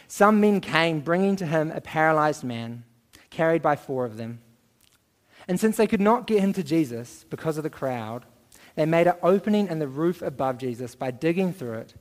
Some 0.07 0.39
men 0.39 0.61
came, 0.61 0.99
bringing 0.99 1.35
to 1.37 1.45
him 1.47 1.71
a 1.71 1.81
paralyzed 1.81 2.43
man, 2.43 2.83
carried 3.31 3.63
by 3.63 3.75
four 3.75 4.05
of 4.05 4.17
them. 4.17 4.39
And 5.47 5.59
since 5.59 5.77
they 5.77 5.87
could 5.87 6.01
not 6.01 6.27
get 6.27 6.41
him 6.41 6.53
to 6.53 6.63
Jesus 6.63 7.25
because 7.29 7.57
of 7.57 7.63
the 7.63 7.69
crowd, 7.69 8.23
they 8.75 8.85
made 8.85 9.07
an 9.07 9.15
opening 9.23 9.67
in 9.67 9.79
the 9.79 9.87
roof 9.87 10.21
above 10.21 10.57
Jesus 10.57 10.95
by 10.95 11.11
digging 11.11 11.53
through 11.53 11.79
it 11.79 11.95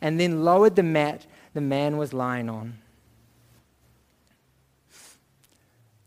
and 0.00 0.18
then 0.20 0.44
lowered 0.44 0.76
the 0.76 0.82
mat 0.82 1.26
the 1.54 1.60
man 1.60 1.96
was 1.96 2.12
lying 2.12 2.48
on. 2.48 2.78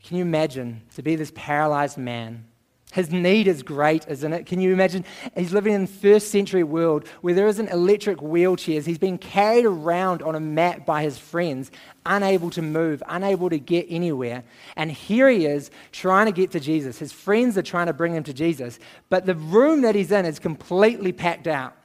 Can 0.04 0.18
you 0.18 0.24
imagine 0.24 0.82
to 0.96 1.04
be 1.04 1.16
this 1.16 1.32
paralyzed 1.36 1.98
man? 1.98 2.46
His 2.92 3.12
need 3.12 3.48
is 3.48 3.62
great, 3.62 4.08
isn't 4.08 4.34
it? 4.34 4.48
Can 4.48 4.60
you 4.60 4.74
imagine? 4.74 5.06
He's 5.38 5.54
living 5.54 5.74
in 5.74 5.86
first 5.86 6.32
century 6.32 6.64
world 6.64 7.08
where 7.22 7.36
there 7.36 7.48
isn't 7.48 7.70
electric 7.70 8.18
wheelchairs. 8.18 8.86
He's 8.86 8.98
being 8.98 9.20
carried 9.20 9.66
around 9.66 10.24
on 10.24 10.34
a 10.34 10.40
mat 10.40 10.88
by 10.88 11.04
his 11.04 11.16
friends, 11.20 11.70
unable 12.08 12.50
to 12.50 12.64
move, 12.64 13.04
unable 13.08 13.52
to 13.52 13.60
get 13.60 13.86
anywhere. 13.90 14.44
And 14.76 14.92
here 14.92 15.30
he 15.30 15.46
is 15.46 15.70
trying 15.92 16.26
to 16.26 16.32
get 16.32 16.50
to 16.52 16.60
Jesus. 16.60 16.98
His 16.98 17.12
friends 17.12 17.56
are 17.60 17.64
trying 17.64 17.88
to 17.88 17.94
bring 17.94 18.16
him 18.16 18.24
to 18.24 18.34
Jesus, 18.34 18.80
but 19.10 19.28
the 19.28 19.36
room 19.36 19.82
that 19.82 19.94
he's 19.94 20.12
in 20.12 20.26
is 20.26 20.40
completely 20.40 21.12
packed 21.12 21.46
out. 21.46 21.76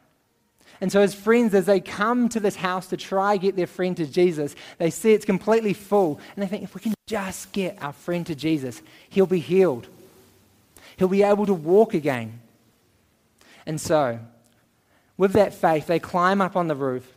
And 0.80 0.90
so, 0.90 1.00
his 1.00 1.14
friends, 1.14 1.54
as 1.54 1.66
they 1.66 1.80
come 1.80 2.28
to 2.30 2.40
this 2.40 2.56
house 2.56 2.88
to 2.88 2.96
try 2.96 3.36
get 3.36 3.56
their 3.56 3.66
friend 3.66 3.96
to 3.96 4.06
Jesus, 4.06 4.54
they 4.78 4.90
see 4.90 5.12
it's 5.12 5.24
completely 5.24 5.72
full. 5.72 6.20
And 6.34 6.42
they 6.42 6.48
think, 6.48 6.62
if 6.64 6.74
we 6.74 6.80
can 6.80 6.94
just 7.06 7.52
get 7.52 7.80
our 7.82 7.92
friend 7.92 8.26
to 8.26 8.34
Jesus, 8.34 8.82
he'll 9.08 9.26
be 9.26 9.40
healed. 9.40 9.86
He'll 10.96 11.08
be 11.08 11.22
able 11.22 11.46
to 11.46 11.54
walk 11.54 11.94
again. 11.94 12.40
And 13.66 13.80
so, 13.80 14.18
with 15.16 15.32
that 15.34 15.54
faith, 15.54 15.86
they 15.86 15.98
climb 15.98 16.40
up 16.40 16.56
on 16.56 16.68
the 16.68 16.74
roof. 16.74 17.10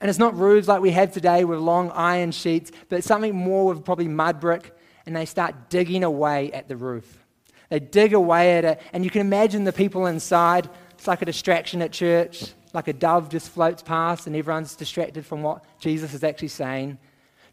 And 0.00 0.08
it's 0.08 0.18
not 0.18 0.36
roofs 0.36 0.66
like 0.66 0.80
we 0.80 0.90
have 0.90 1.12
today 1.12 1.44
with 1.44 1.58
long 1.58 1.90
iron 1.90 2.32
sheets, 2.32 2.72
but 2.88 3.04
something 3.04 3.34
more 3.34 3.66
with 3.66 3.84
probably 3.84 4.08
mud 4.08 4.40
brick. 4.40 4.76
And 5.06 5.14
they 5.14 5.26
start 5.26 5.70
digging 5.70 6.04
away 6.04 6.52
at 6.52 6.68
the 6.68 6.76
roof. 6.76 7.24
They 7.68 7.78
dig 7.78 8.14
away 8.14 8.58
at 8.58 8.64
it, 8.64 8.80
and 8.92 9.04
you 9.04 9.10
can 9.10 9.20
imagine 9.20 9.64
the 9.64 9.72
people 9.72 10.06
inside. 10.06 10.68
It's 10.98 11.06
like 11.06 11.22
a 11.22 11.24
distraction 11.24 11.82
at 11.82 11.92
church 11.92 12.52
like 12.74 12.88
a 12.88 12.92
dove 12.92 13.28
just 13.28 13.50
floats 13.50 13.82
past 13.82 14.26
and 14.26 14.36
everyone's 14.36 14.74
distracted 14.74 15.26
from 15.26 15.42
what 15.42 15.64
Jesus 15.78 16.14
is 16.14 16.24
actually 16.24 16.48
saying. 16.48 16.98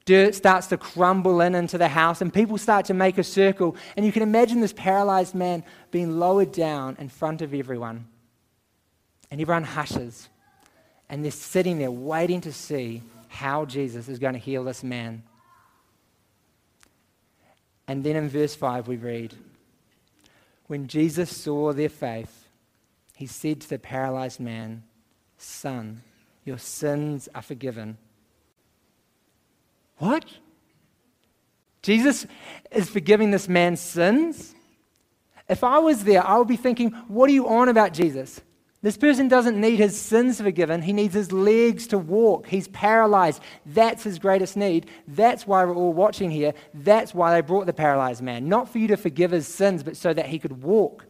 Dirt 0.06 0.36
starts 0.36 0.68
to 0.68 0.78
crumble 0.78 1.42
in 1.42 1.54
into 1.54 1.78
the 1.78 1.90
house 1.90 2.22
and 2.22 2.34
people 2.34 2.58
start 2.58 2.86
to 2.86 2.94
make 2.94 3.18
a 3.18 3.24
circle. 3.24 3.76
And 3.98 4.06
you 4.06 4.14
can 4.14 4.24
imagine 4.24 4.62
this 4.62 4.72
paralyzed 4.72 5.36
man 5.36 5.66
being 5.92 6.18
lowered 6.18 6.54
down 6.54 6.96
in 6.98 7.10
front 7.10 7.42
of 7.42 7.54
everyone. 7.54 8.08
And 9.30 9.42
everyone 9.42 9.66
hushes. 9.66 10.30
And 11.10 11.24
they're 11.24 11.32
sitting 11.32 11.78
there 11.78 11.92
waiting 11.92 12.40
to 12.42 12.54
see 12.54 13.04
how 13.28 13.66
Jesus 13.66 14.08
is 14.08 14.18
going 14.18 14.34
to 14.34 14.40
heal 14.40 14.64
this 14.64 14.82
man. 14.82 15.24
And 17.88 18.04
then 18.04 18.16
in 18.16 18.30
verse 18.30 18.56
5, 18.56 18.88
we 18.88 18.96
read 18.96 19.34
When 20.68 20.88
Jesus 20.88 21.36
saw 21.36 21.74
their 21.74 21.90
faith, 21.90 22.48
he 23.14 23.26
said 23.26 23.62
to 23.62 23.70
the 23.70 23.80
paralyzed 23.80 24.40
man, 24.40 24.84
Son, 25.38 26.01
your 26.46 26.58
sins 26.58 27.29
are 27.36 27.41
forgiven. 27.41 27.98
What? 29.98 30.25
Jesus 31.82 32.25
is 32.72 32.89
forgiving 32.89 33.32
this 33.32 33.48
man's 33.48 33.79
sins? 33.79 34.56
If 35.48 35.63
I 35.63 35.79
was 35.79 36.03
there, 36.03 36.25
I 36.25 36.38
would 36.38 36.48
be 36.48 36.58
thinking, 36.58 36.91
what 37.08 37.29
are 37.29 37.34
you 37.34 37.48
on 37.48 37.70
about, 37.70 37.94
Jesus? 37.94 38.41
This 38.82 38.98
person 38.98 39.27
doesn't 39.27 39.60
need 39.60 39.77
his 39.77 40.00
sins 40.00 40.39
forgiven. 40.39 40.82
He 40.82 40.94
needs 40.94 41.13
his 41.13 41.32
legs 41.32 41.88
to 41.88 41.98
walk. 41.98 42.48
He's 42.48 42.67
paralyzed. 42.67 43.41
That's 43.65 44.03
his 44.03 44.20
greatest 44.20 44.56
need. 44.56 44.88
That's 45.08 45.48
why 45.48 45.65
we're 45.65 45.75
all 45.75 45.94
watching 45.94 46.29
here. 46.29 46.53
That's 46.74 47.13
why 47.13 47.34
they 47.34 47.41
brought 47.41 47.65
the 47.65 47.74
paralyzed 47.74 48.22
man. 48.22 48.48
Not 48.48 48.70
for 48.70 48.77
you 48.77 48.88
to 48.89 48.98
forgive 48.98 49.32
his 49.32 49.48
sins, 49.48 49.82
but 49.82 49.98
so 49.98 50.13
that 50.13 50.27
he 50.27 50.38
could 50.38 50.62
walk. 50.62 51.06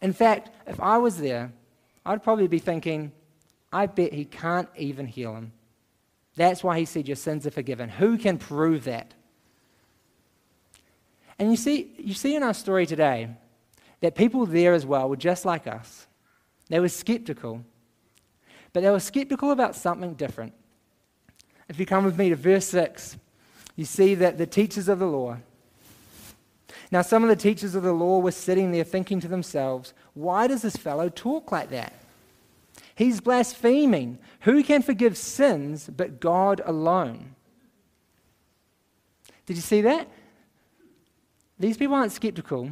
In 0.00 0.12
fact, 0.12 0.50
if 0.66 0.78
I 0.80 0.98
was 0.98 1.18
there, 1.18 1.52
I'd 2.10 2.24
probably 2.24 2.48
be 2.48 2.58
thinking, 2.58 3.12
I 3.72 3.86
bet 3.86 4.12
he 4.12 4.24
can't 4.24 4.68
even 4.76 5.06
heal 5.06 5.32
him. 5.36 5.52
That's 6.34 6.64
why 6.64 6.76
he 6.80 6.84
said, 6.84 7.06
Your 7.06 7.16
sins 7.16 7.46
are 7.46 7.52
forgiven. 7.52 7.88
Who 7.88 8.18
can 8.18 8.36
prove 8.36 8.82
that? 8.84 9.14
And 11.38 11.52
you 11.52 11.56
see, 11.56 11.92
you 11.98 12.14
see 12.14 12.34
in 12.34 12.42
our 12.42 12.52
story 12.52 12.84
today 12.84 13.28
that 14.00 14.16
people 14.16 14.44
there 14.44 14.74
as 14.74 14.84
well 14.84 15.08
were 15.08 15.14
just 15.14 15.44
like 15.44 15.68
us. 15.68 16.08
They 16.68 16.80
were 16.80 16.88
skeptical, 16.88 17.64
but 18.72 18.82
they 18.82 18.90
were 18.90 18.98
skeptical 18.98 19.52
about 19.52 19.76
something 19.76 20.14
different. 20.14 20.52
If 21.68 21.78
you 21.78 21.86
come 21.86 22.04
with 22.04 22.18
me 22.18 22.30
to 22.30 22.36
verse 22.36 22.66
6, 22.66 23.18
you 23.76 23.84
see 23.84 24.16
that 24.16 24.36
the 24.36 24.46
teachers 24.46 24.88
of 24.88 24.98
the 24.98 25.06
law, 25.06 25.36
now, 26.90 27.02
some 27.02 27.22
of 27.22 27.28
the 27.28 27.36
teachers 27.36 27.74
of 27.74 27.82
the 27.82 27.92
law 27.92 28.18
were 28.18 28.30
sitting 28.30 28.72
there 28.72 28.84
thinking 28.84 29.20
to 29.20 29.28
themselves, 29.28 29.94
why 30.14 30.46
does 30.46 30.62
this 30.62 30.76
fellow 30.76 31.08
talk 31.08 31.52
like 31.52 31.70
that? 31.70 31.92
He's 32.94 33.20
blaspheming. 33.20 34.18
Who 34.40 34.62
can 34.62 34.82
forgive 34.82 35.16
sins 35.16 35.88
but 35.94 36.20
God 36.20 36.60
alone? 36.64 37.34
Did 39.46 39.56
you 39.56 39.62
see 39.62 39.80
that? 39.82 40.08
These 41.58 41.76
people 41.76 41.94
aren't 41.94 42.12
skeptical, 42.12 42.70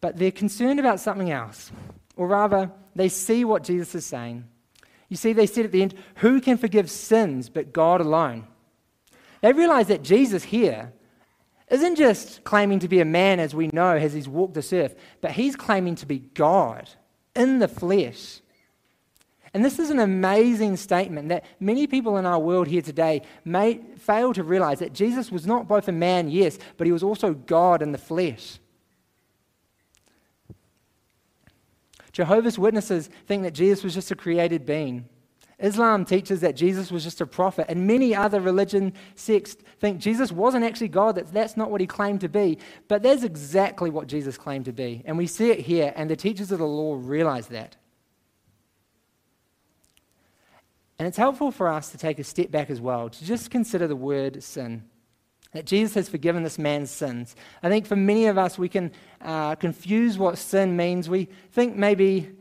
but 0.00 0.16
they're 0.16 0.30
concerned 0.30 0.80
about 0.80 1.00
something 1.00 1.30
else. 1.30 1.70
Or 2.16 2.26
rather, 2.26 2.70
they 2.94 3.08
see 3.08 3.44
what 3.44 3.64
Jesus 3.64 3.94
is 3.94 4.06
saying. 4.06 4.44
You 5.08 5.16
see, 5.16 5.32
they 5.32 5.46
said 5.46 5.66
at 5.66 5.72
the 5.72 5.82
end, 5.82 5.94
Who 6.16 6.40
can 6.40 6.56
forgive 6.56 6.90
sins 6.90 7.48
but 7.48 7.72
God 7.72 8.00
alone? 8.00 8.46
They 9.42 9.52
realize 9.52 9.88
that 9.88 10.02
Jesus 10.02 10.44
here 10.44 10.92
isn't 11.74 11.96
just 11.96 12.44
claiming 12.44 12.78
to 12.80 12.88
be 12.88 13.00
a 13.00 13.04
man 13.04 13.40
as 13.40 13.54
we 13.54 13.68
know 13.68 13.96
as 13.96 14.12
he's 14.12 14.28
walked 14.28 14.54
this 14.54 14.72
earth, 14.72 14.94
but 15.20 15.32
he's 15.32 15.56
claiming 15.56 15.94
to 15.96 16.06
be 16.06 16.18
God 16.18 16.90
in 17.34 17.58
the 17.58 17.68
flesh. 17.68 18.40
And 19.52 19.64
this 19.64 19.78
is 19.78 19.90
an 19.90 20.00
amazing 20.00 20.76
statement 20.76 21.28
that 21.28 21.44
many 21.60 21.86
people 21.86 22.16
in 22.16 22.26
our 22.26 22.40
world 22.40 22.66
here 22.66 22.82
today 22.82 23.22
may 23.44 23.80
fail 23.98 24.32
to 24.32 24.42
realize 24.42 24.80
that 24.80 24.92
Jesus 24.92 25.30
was 25.30 25.46
not 25.46 25.68
both 25.68 25.86
a 25.86 25.92
man, 25.92 26.28
yes, 26.28 26.58
but 26.76 26.86
he 26.86 26.92
was 26.92 27.04
also 27.04 27.34
God 27.34 27.80
in 27.80 27.92
the 27.92 27.98
flesh. 27.98 28.58
Jehovah's 32.10 32.58
Witnesses 32.58 33.08
think 33.26 33.42
that 33.42 33.54
Jesus 33.54 33.84
was 33.84 33.94
just 33.94 34.10
a 34.10 34.16
created 34.16 34.66
being. 34.66 35.08
Islam 35.58 36.04
teaches 36.04 36.40
that 36.40 36.56
Jesus 36.56 36.90
was 36.90 37.04
just 37.04 37.20
a 37.20 37.26
prophet, 37.26 37.66
and 37.68 37.86
many 37.86 38.14
other 38.14 38.40
religion 38.40 38.92
sects 39.14 39.56
think 39.78 39.98
Jesus 39.98 40.32
wasn't 40.32 40.64
actually 40.64 40.88
God, 40.88 41.14
that 41.14 41.32
that's 41.32 41.56
not 41.56 41.70
what 41.70 41.80
he 41.80 41.86
claimed 41.86 42.20
to 42.22 42.28
be. 42.28 42.58
But 42.88 43.02
that's 43.02 43.22
exactly 43.22 43.90
what 43.90 44.06
Jesus 44.06 44.36
claimed 44.36 44.64
to 44.64 44.72
be. 44.72 45.02
And 45.04 45.16
we 45.16 45.26
see 45.26 45.50
it 45.50 45.60
here, 45.60 45.92
and 45.94 46.10
the 46.10 46.16
teachers 46.16 46.50
of 46.50 46.58
the 46.58 46.66
law 46.66 46.96
realize 46.98 47.48
that. 47.48 47.76
And 50.98 51.08
it's 51.08 51.16
helpful 51.16 51.50
for 51.50 51.68
us 51.68 51.90
to 51.90 51.98
take 51.98 52.18
a 52.18 52.24
step 52.24 52.50
back 52.50 52.70
as 52.70 52.80
well, 52.80 53.08
to 53.08 53.24
just 53.24 53.50
consider 53.50 53.86
the 53.86 53.96
word 53.96 54.42
sin. 54.42 54.84
That 55.52 55.66
Jesus 55.66 55.94
has 55.94 56.08
forgiven 56.08 56.42
this 56.42 56.58
man's 56.58 56.90
sins. 56.90 57.36
I 57.62 57.68
think 57.68 57.86
for 57.86 57.94
many 57.94 58.26
of 58.26 58.38
us, 58.38 58.58
we 58.58 58.68
can 58.68 58.90
uh, 59.20 59.54
confuse 59.54 60.18
what 60.18 60.36
sin 60.36 60.76
means. 60.76 61.08
We 61.08 61.28
think 61.52 61.76
maybe 61.76 62.32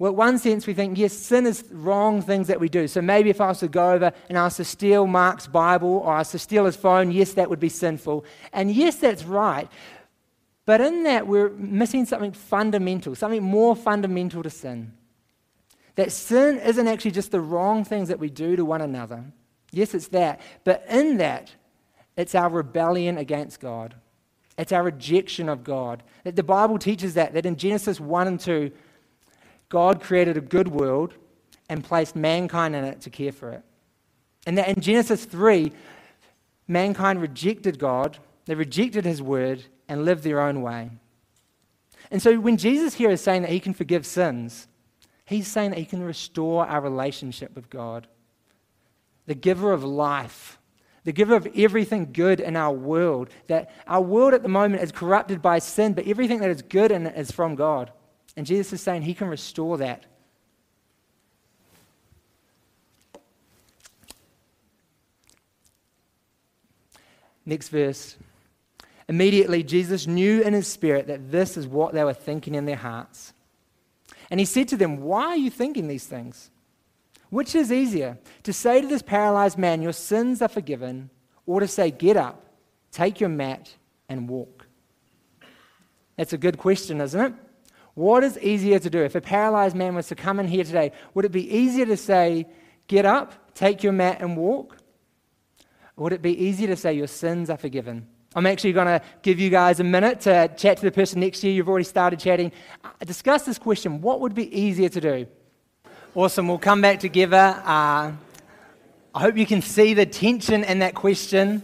well, 0.00 0.12
one 0.12 0.38
sense, 0.38 0.66
we 0.66 0.72
think, 0.72 0.96
yes, 0.96 1.12
sin 1.12 1.44
is 1.44 1.62
wrong 1.70 2.22
things 2.22 2.46
that 2.46 2.58
we 2.58 2.70
do. 2.70 2.88
So 2.88 3.02
maybe 3.02 3.28
if 3.28 3.38
I 3.38 3.48
was 3.48 3.58
to 3.58 3.68
go 3.68 3.92
over 3.92 4.10
and 4.30 4.38
I 4.38 4.44
was 4.44 4.56
to 4.56 4.64
steal 4.64 5.06
Mark's 5.06 5.46
Bible 5.46 5.98
or 5.98 6.14
I 6.14 6.20
was 6.20 6.30
to 6.30 6.38
steal 6.38 6.64
his 6.64 6.74
phone, 6.74 7.12
yes, 7.12 7.34
that 7.34 7.50
would 7.50 7.60
be 7.60 7.68
sinful. 7.68 8.24
And 8.54 8.72
yes, 8.72 8.96
that's 8.96 9.24
right. 9.24 9.68
But 10.64 10.80
in 10.80 11.02
that, 11.02 11.26
we're 11.26 11.50
missing 11.50 12.06
something 12.06 12.32
fundamental, 12.32 13.14
something 13.14 13.42
more 13.42 13.76
fundamental 13.76 14.42
to 14.42 14.48
sin. 14.48 14.94
That 15.96 16.12
sin 16.12 16.58
isn't 16.60 16.88
actually 16.88 17.10
just 17.10 17.30
the 17.30 17.42
wrong 17.42 17.84
things 17.84 18.08
that 18.08 18.18
we 18.18 18.30
do 18.30 18.56
to 18.56 18.64
one 18.64 18.80
another. 18.80 19.22
Yes, 19.70 19.92
it's 19.92 20.08
that. 20.08 20.40
But 20.64 20.82
in 20.88 21.18
that, 21.18 21.54
it's 22.16 22.34
our 22.34 22.48
rebellion 22.48 23.18
against 23.18 23.60
God. 23.60 23.94
It's 24.56 24.72
our 24.72 24.82
rejection 24.82 25.50
of 25.50 25.62
God. 25.62 26.02
That 26.24 26.36
the 26.36 26.42
Bible 26.42 26.78
teaches 26.78 27.12
that, 27.14 27.34
that 27.34 27.44
in 27.44 27.56
Genesis 27.56 28.00
1 28.00 28.26
and 28.26 28.40
2, 28.40 28.72
God 29.70 30.02
created 30.02 30.36
a 30.36 30.42
good 30.42 30.68
world 30.68 31.14
and 31.70 31.82
placed 31.82 32.14
mankind 32.14 32.76
in 32.76 32.84
it 32.84 33.00
to 33.02 33.10
care 33.10 33.32
for 33.32 33.50
it. 33.50 33.62
And 34.46 34.58
that 34.58 34.68
in 34.68 34.80
Genesis 34.80 35.24
3, 35.24 35.72
mankind 36.68 37.22
rejected 37.22 37.78
God, 37.78 38.18
they 38.44 38.54
rejected 38.54 39.04
his 39.04 39.22
word, 39.22 39.64
and 39.88 40.04
lived 40.04 40.22
their 40.22 40.40
own 40.40 40.62
way. 40.62 40.90
And 42.10 42.22
so 42.22 42.38
when 42.38 42.56
Jesus 42.56 42.94
here 42.94 43.10
is 43.10 43.20
saying 43.20 43.42
that 43.42 43.50
he 43.50 43.60
can 43.60 43.74
forgive 43.74 44.06
sins, 44.06 44.68
he's 45.24 45.48
saying 45.48 45.70
that 45.70 45.78
he 45.78 45.84
can 45.84 46.02
restore 46.02 46.66
our 46.66 46.80
relationship 46.80 47.54
with 47.54 47.70
God. 47.70 48.06
The 49.26 49.34
giver 49.34 49.72
of 49.72 49.84
life, 49.84 50.58
the 51.04 51.12
giver 51.12 51.34
of 51.34 51.48
everything 51.56 52.12
good 52.12 52.40
in 52.40 52.56
our 52.56 52.72
world. 52.72 53.30
That 53.46 53.70
our 53.86 54.00
world 54.00 54.34
at 54.34 54.42
the 54.42 54.48
moment 54.48 54.82
is 54.82 54.92
corrupted 54.92 55.40
by 55.40 55.60
sin, 55.60 55.92
but 55.92 56.06
everything 56.06 56.40
that 56.40 56.50
is 56.50 56.62
good 56.62 56.90
in 56.90 57.06
it 57.06 57.16
is 57.16 57.30
from 57.30 57.54
God. 57.54 57.92
And 58.40 58.46
Jesus 58.46 58.72
is 58.72 58.80
saying 58.80 59.02
he 59.02 59.12
can 59.12 59.28
restore 59.28 59.76
that. 59.76 60.06
Next 67.44 67.68
verse. 67.68 68.16
Immediately, 69.10 69.62
Jesus 69.62 70.06
knew 70.06 70.40
in 70.40 70.54
his 70.54 70.66
spirit 70.66 71.06
that 71.08 71.30
this 71.30 71.58
is 71.58 71.66
what 71.66 71.92
they 71.92 72.02
were 72.02 72.14
thinking 72.14 72.54
in 72.54 72.64
their 72.64 72.76
hearts. 72.76 73.34
And 74.30 74.40
he 74.40 74.46
said 74.46 74.68
to 74.68 74.78
them, 74.78 75.02
Why 75.02 75.26
are 75.26 75.36
you 75.36 75.50
thinking 75.50 75.86
these 75.86 76.06
things? 76.06 76.50
Which 77.28 77.54
is 77.54 77.70
easier, 77.70 78.16
to 78.44 78.54
say 78.54 78.80
to 78.80 78.86
this 78.86 79.02
paralyzed 79.02 79.58
man, 79.58 79.82
Your 79.82 79.92
sins 79.92 80.40
are 80.40 80.48
forgiven, 80.48 81.10
or 81.44 81.60
to 81.60 81.68
say, 81.68 81.90
Get 81.90 82.16
up, 82.16 82.42
take 82.90 83.20
your 83.20 83.28
mat, 83.28 83.74
and 84.08 84.30
walk? 84.30 84.66
That's 86.16 86.32
a 86.32 86.38
good 86.38 86.56
question, 86.56 87.02
isn't 87.02 87.20
it? 87.20 87.34
What 88.00 88.24
is 88.24 88.38
easier 88.38 88.78
to 88.78 88.88
do? 88.88 89.02
If 89.02 89.14
a 89.14 89.20
paralyzed 89.20 89.76
man 89.76 89.94
was 89.94 90.08
to 90.08 90.14
come 90.14 90.40
in 90.40 90.48
here 90.48 90.64
today, 90.64 90.92
would 91.12 91.26
it 91.26 91.32
be 91.32 91.54
easier 91.54 91.84
to 91.84 91.98
say, 91.98 92.46
Get 92.86 93.04
up, 93.04 93.54
take 93.54 93.82
your 93.82 93.92
mat, 93.92 94.22
and 94.22 94.38
walk? 94.38 94.78
Or 95.98 96.04
would 96.04 96.14
it 96.14 96.22
be 96.22 96.32
easier 96.46 96.68
to 96.68 96.76
say, 96.76 96.94
Your 96.94 97.06
sins 97.06 97.50
are 97.50 97.58
forgiven? 97.58 98.06
I'm 98.34 98.46
actually 98.46 98.72
going 98.72 98.86
to 98.86 99.02
give 99.20 99.38
you 99.38 99.50
guys 99.50 99.80
a 99.80 99.84
minute 99.84 100.20
to 100.20 100.50
chat 100.56 100.78
to 100.78 100.84
the 100.84 100.90
person 100.90 101.20
next 101.20 101.40
to 101.40 101.48
you. 101.48 101.52
You've 101.52 101.68
already 101.68 101.84
started 101.84 102.18
chatting. 102.18 102.52
Uh, 102.82 102.88
discuss 103.04 103.42
this 103.42 103.58
question. 103.58 104.00
What 104.00 104.20
would 104.20 104.34
be 104.34 104.48
easier 104.58 104.88
to 104.88 105.00
do? 105.02 105.26
Awesome. 106.14 106.48
We'll 106.48 106.56
come 106.56 106.80
back 106.80 107.00
together. 107.00 107.62
Uh, 107.66 108.12
I 109.14 109.20
hope 109.20 109.36
you 109.36 109.44
can 109.44 109.60
see 109.60 109.92
the 109.92 110.06
tension 110.06 110.64
in 110.64 110.78
that 110.78 110.94
question. 110.94 111.62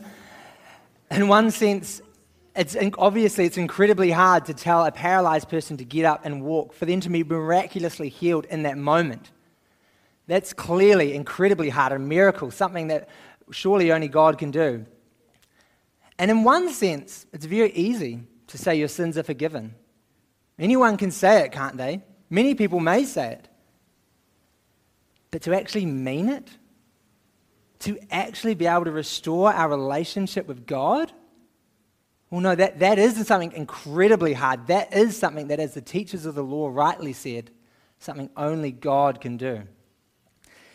In 1.11 1.28
one 1.28 1.50
sense, 1.50 2.02
it's 2.56 2.76
obviously 2.98 3.44
it's 3.44 3.58
incredibly 3.58 4.10
hard 4.10 4.46
to 4.46 4.54
tell 4.54 4.84
a 4.84 4.92
paralyzed 4.92 5.48
person 5.48 5.76
to 5.76 5.84
get 5.84 6.04
up 6.04 6.22
and 6.25 6.42
walk, 6.42 6.72
for 6.72 6.86
them 6.86 7.00
to 7.00 7.10
be 7.10 7.22
miraculously 7.22 8.08
healed 8.08 8.46
in 8.46 8.62
that 8.62 8.78
moment. 8.78 9.30
That's 10.26 10.52
clearly 10.52 11.14
incredibly 11.14 11.68
hard, 11.68 11.92
a 11.92 11.98
miracle, 11.98 12.50
something 12.50 12.88
that 12.88 13.08
surely 13.50 13.92
only 13.92 14.08
God 14.08 14.38
can 14.38 14.50
do. 14.50 14.86
And 16.18 16.30
in 16.30 16.44
one 16.44 16.70
sense, 16.72 17.26
it's 17.32 17.44
very 17.44 17.72
easy 17.72 18.22
to 18.48 18.58
say 18.58 18.76
your 18.76 18.88
sins 18.88 19.18
are 19.18 19.22
forgiven. 19.22 19.75
Anyone 20.58 20.96
can 20.96 21.10
say 21.10 21.44
it, 21.44 21.52
can't 21.52 21.76
they? 21.76 22.02
Many 22.30 22.54
people 22.54 22.80
may 22.80 23.04
say 23.04 23.32
it. 23.32 23.48
But 25.30 25.42
to 25.42 25.54
actually 25.54 25.86
mean 25.86 26.30
it, 26.30 26.48
to 27.80 27.98
actually 28.10 28.54
be 28.54 28.66
able 28.66 28.86
to 28.86 28.90
restore 28.90 29.52
our 29.52 29.68
relationship 29.68 30.46
with 30.46 30.66
God, 30.66 31.12
well, 32.37 32.43
no, 32.43 32.55
that, 32.55 32.81
that 32.81 32.99
is 32.99 33.26
something 33.26 33.52
incredibly 33.52 34.35
hard. 34.35 34.66
That 34.66 34.95
is 34.95 35.19
something 35.19 35.49
that, 35.49 35.59
as 35.59 35.73
the 35.73 35.81
teachers 35.81 36.26
of 36.26 36.35
the 36.35 36.45
law 36.45 36.69
rightly 36.69 37.14
said, 37.14 37.50
something 37.99 38.28
only 38.37 38.73
God 38.73 39.23
can 39.23 39.38
do. 39.38 39.62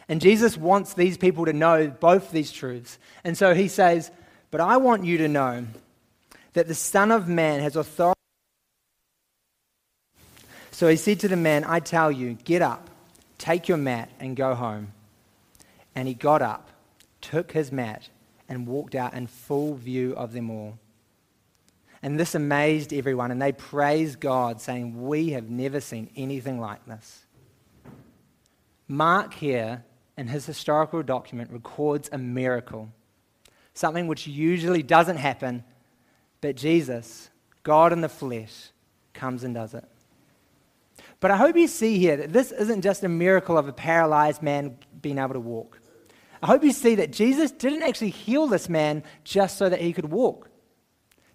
And 0.10 0.20
Jesus 0.20 0.58
wants 0.58 0.96
these 0.96 1.20
people 1.20 1.46
to 1.46 1.54
know 1.54 1.88
both 1.88 2.32
these 2.32 2.52
truths. 2.52 2.98
And 3.24 3.38
so 3.38 3.54
he 3.54 3.68
says, 3.68 4.10
But 4.50 4.60
I 4.60 4.78
want 4.78 5.06
you 5.06 5.20
to 5.20 5.28
know 5.28 5.68
that 6.54 6.68
the 6.68 6.74
Son 6.74 7.12
of 7.12 7.28
Man 7.28 7.60
has 7.60 7.76
authority. 7.76 8.18
So 10.72 10.88
he 10.88 10.96
said 10.96 11.20
to 11.20 11.28
the 11.28 11.38
man, 11.38 11.64
I 11.64 11.80
tell 11.80 12.12
you, 12.12 12.40
get 12.44 12.64
up, 12.64 12.90
take 13.38 13.68
your 13.68 13.78
mat, 13.78 14.10
and 14.20 14.36
go 14.36 14.56
home. 14.56 14.94
And 15.94 16.08
he 16.08 16.16
got 16.16 16.42
up, 16.42 16.72
took 17.22 17.52
his 17.52 17.72
mat, 17.72 18.10
and 18.50 18.66
walked 18.66 18.96
out 18.96 19.14
in 19.14 19.28
full 19.28 19.76
view 19.76 20.16
of 20.16 20.34
them 20.34 20.50
all. 20.50 20.80
And 22.04 22.20
this 22.20 22.34
amazed 22.34 22.94
everyone, 22.94 23.32
and 23.32 23.42
they 23.42 23.52
praised 23.52 24.20
God, 24.20 24.60
saying, 24.60 25.02
We 25.02 25.30
have 25.30 25.50
never 25.50 25.80
seen 25.80 26.10
anything 26.16 26.60
like 26.60 26.86
this. 26.86 27.26
Mark 28.88 29.34
here, 29.34 29.84
in 30.18 30.28
his 30.28 30.46
historical 30.46 31.04
document, 31.04 31.52
records 31.52 32.10
a 32.12 32.18
miracle, 32.18 32.90
something 33.74 34.08
which 34.08 34.28
usually 34.28 34.84
doesn't 34.84 35.18
happen 35.18 35.64
but 36.42 36.56
Jesus, 36.56 37.30
God 37.62 37.94
in 37.94 38.02
the 38.02 38.10
flesh, 38.10 38.72
comes 39.14 39.44
and 39.44 39.54
does 39.54 39.76
it. 39.76 39.86
But 41.20 41.30
I 41.30 41.38
hope 41.38 41.56
you 41.56 41.68
see 41.68 42.00
here 42.00 42.18
that 42.18 42.34
this 42.34 42.52
isn't 42.52 42.82
just 42.82 43.04
a 43.04 43.10
miracle 43.10 43.58
of 43.58 43.68
a 43.68 43.74
paralyzed 43.74 44.42
man 44.42 44.78
being 45.02 45.20
able 45.20 45.34
to 45.34 45.40
walk. 45.40 45.80
I 46.42 46.48
hope 46.48 46.64
you 46.64 46.72
see 46.72 46.96
that 46.96 47.12
Jesus 47.12 47.52
didn't 47.52 47.84
actually 47.84 48.10
heal 48.10 48.48
this 48.48 48.68
man 48.68 49.04
just 49.24 49.60
so 49.60 49.70
that 49.70 49.80
he 49.80 49.94
could 49.94 50.12
walk. 50.12 50.50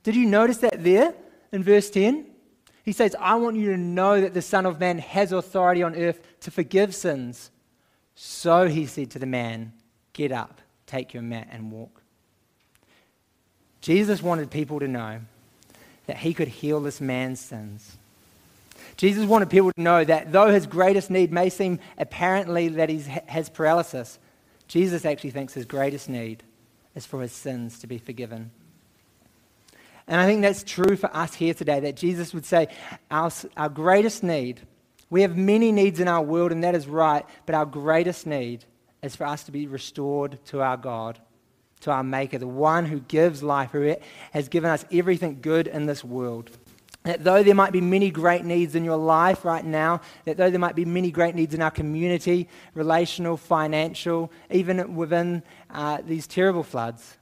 Did 0.06 0.14
you 0.14 0.24
notice 0.24 0.58
that 0.58 0.84
there 0.84 1.14
in 1.50 1.64
verse 1.64 1.90
10? 1.90 2.26
He 2.84 2.92
says, 2.92 3.16
I 3.18 3.34
want 3.34 3.56
you 3.56 3.72
to 3.72 3.76
know 3.76 4.20
that 4.20 4.34
the 4.34 4.40
Son 4.40 4.64
of 4.64 4.78
Man 4.78 5.00
has 5.00 5.32
authority 5.32 5.82
on 5.82 5.96
earth 5.96 6.20
to 6.42 6.52
forgive 6.52 6.94
sins. 6.94 7.50
So 8.14 8.68
he 8.68 8.86
said 8.86 9.10
to 9.10 9.18
the 9.18 9.26
man, 9.26 9.72
Get 10.12 10.30
up, 10.30 10.60
take 10.86 11.12
your 11.12 11.24
mat, 11.24 11.48
and 11.50 11.72
walk. 11.72 12.02
Jesus 13.80 14.22
wanted 14.22 14.48
people 14.48 14.78
to 14.78 14.86
know 14.86 15.22
that 16.06 16.18
he 16.18 16.34
could 16.34 16.46
heal 16.46 16.78
this 16.78 17.00
man's 17.00 17.40
sins. 17.40 17.96
Jesus 18.96 19.26
wanted 19.26 19.50
people 19.50 19.72
to 19.72 19.80
know 19.80 20.04
that 20.04 20.30
though 20.30 20.52
his 20.52 20.68
greatest 20.68 21.10
need 21.10 21.32
may 21.32 21.50
seem 21.50 21.80
apparently 21.98 22.68
that 22.68 22.88
he 22.90 23.00
has 23.26 23.48
paralysis, 23.48 24.20
Jesus 24.68 25.04
actually 25.04 25.30
thinks 25.30 25.52
his 25.52 25.64
greatest 25.64 26.08
need 26.08 26.44
is 26.94 27.04
for 27.04 27.22
his 27.22 27.32
sins 27.32 27.80
to 27.80 27.88
be 27.88 27.98
forgiven. 27.98 28.52
And 30.08 30.20
I 30.20 30.26
think 30.26 30.42
that's 30.42 30.62
true 30.62 30.96
for 30.96 31.14
us 31.14 31.34
here 31.34 31.54
today, 31.54 31.80
that 31.80 31.96
Jesus 31.96 32.32
would 32.32 32.46
say, 32.46 32.68
our, 33.10 33.30
our 33.56 33.68
greatest 33.68 34.22
need, 34.22 34.60
we 35.10 35.22
have 35.22 35.36
many 35.36 35.72
needs 35.72 36.00
in 36.00 36.08
our 36.08 36.22
world, 36.22 36.52
and 36.52 36.62
that 36.64 36.74
is 36.74 36.86
right, 36.86 37.24
but 37.44 37.54
our 37.54 37.66
greatest 37.66 38.26
need 38.26 38.64
is 39.02 39.16
for 39.16 39.26
us 39.26 39.44
to 39.44 39.52
be 39.52 39.66
restored 39.66 40.38
to 40.46 40.62
our 40.62 40.76
God 40.76 41.18
to 41.80 41.90
our 41.90 42.02
Maker, 42.02 42.38
the 42.38 42.46
one 42.46 42.84
who 42.84 43.00
gives 43.00 43.42
life, 43.42 43.70
who 43.70 43.94
has 44.32 44.48
given 44.48 44.70
us 44.70 44.84
everything 44.92 45.38
good 45.40 45.66
in 45.66 45.86
this 45.86 46.02
world. 46.02 46.50
That 47.04 47.22
though 47.22 47.42
there 47.42 47.54
might 47.54 47.72
be 47.72 47.80
many 47.80 48.10
great 48.10 48.44
needs 48.44 48.74
in 48.74 48.84
your 48.84 48.96
life 48.96 49.44
right 49.44 49.64
now, 49.64 50.00
that 50.24 50.36
though 50.36 50.50
there 50.50 50.58
might 50.58 50.74
be 50.74 50.84
many 50.84 51.12
great 51.12 51.36
needs 51.36 51.54
in 51.54 51.62
our 51.62 51.70
community, 51.70 52.48
relational, 52.74 53.36
financial, 53.36 54.32
even 54.50 54.96
within 54.96 55.42
uh, 55.70 55.98
these 56.04 56.26
terrible 56.26 56.64
floods, 56.64 57.16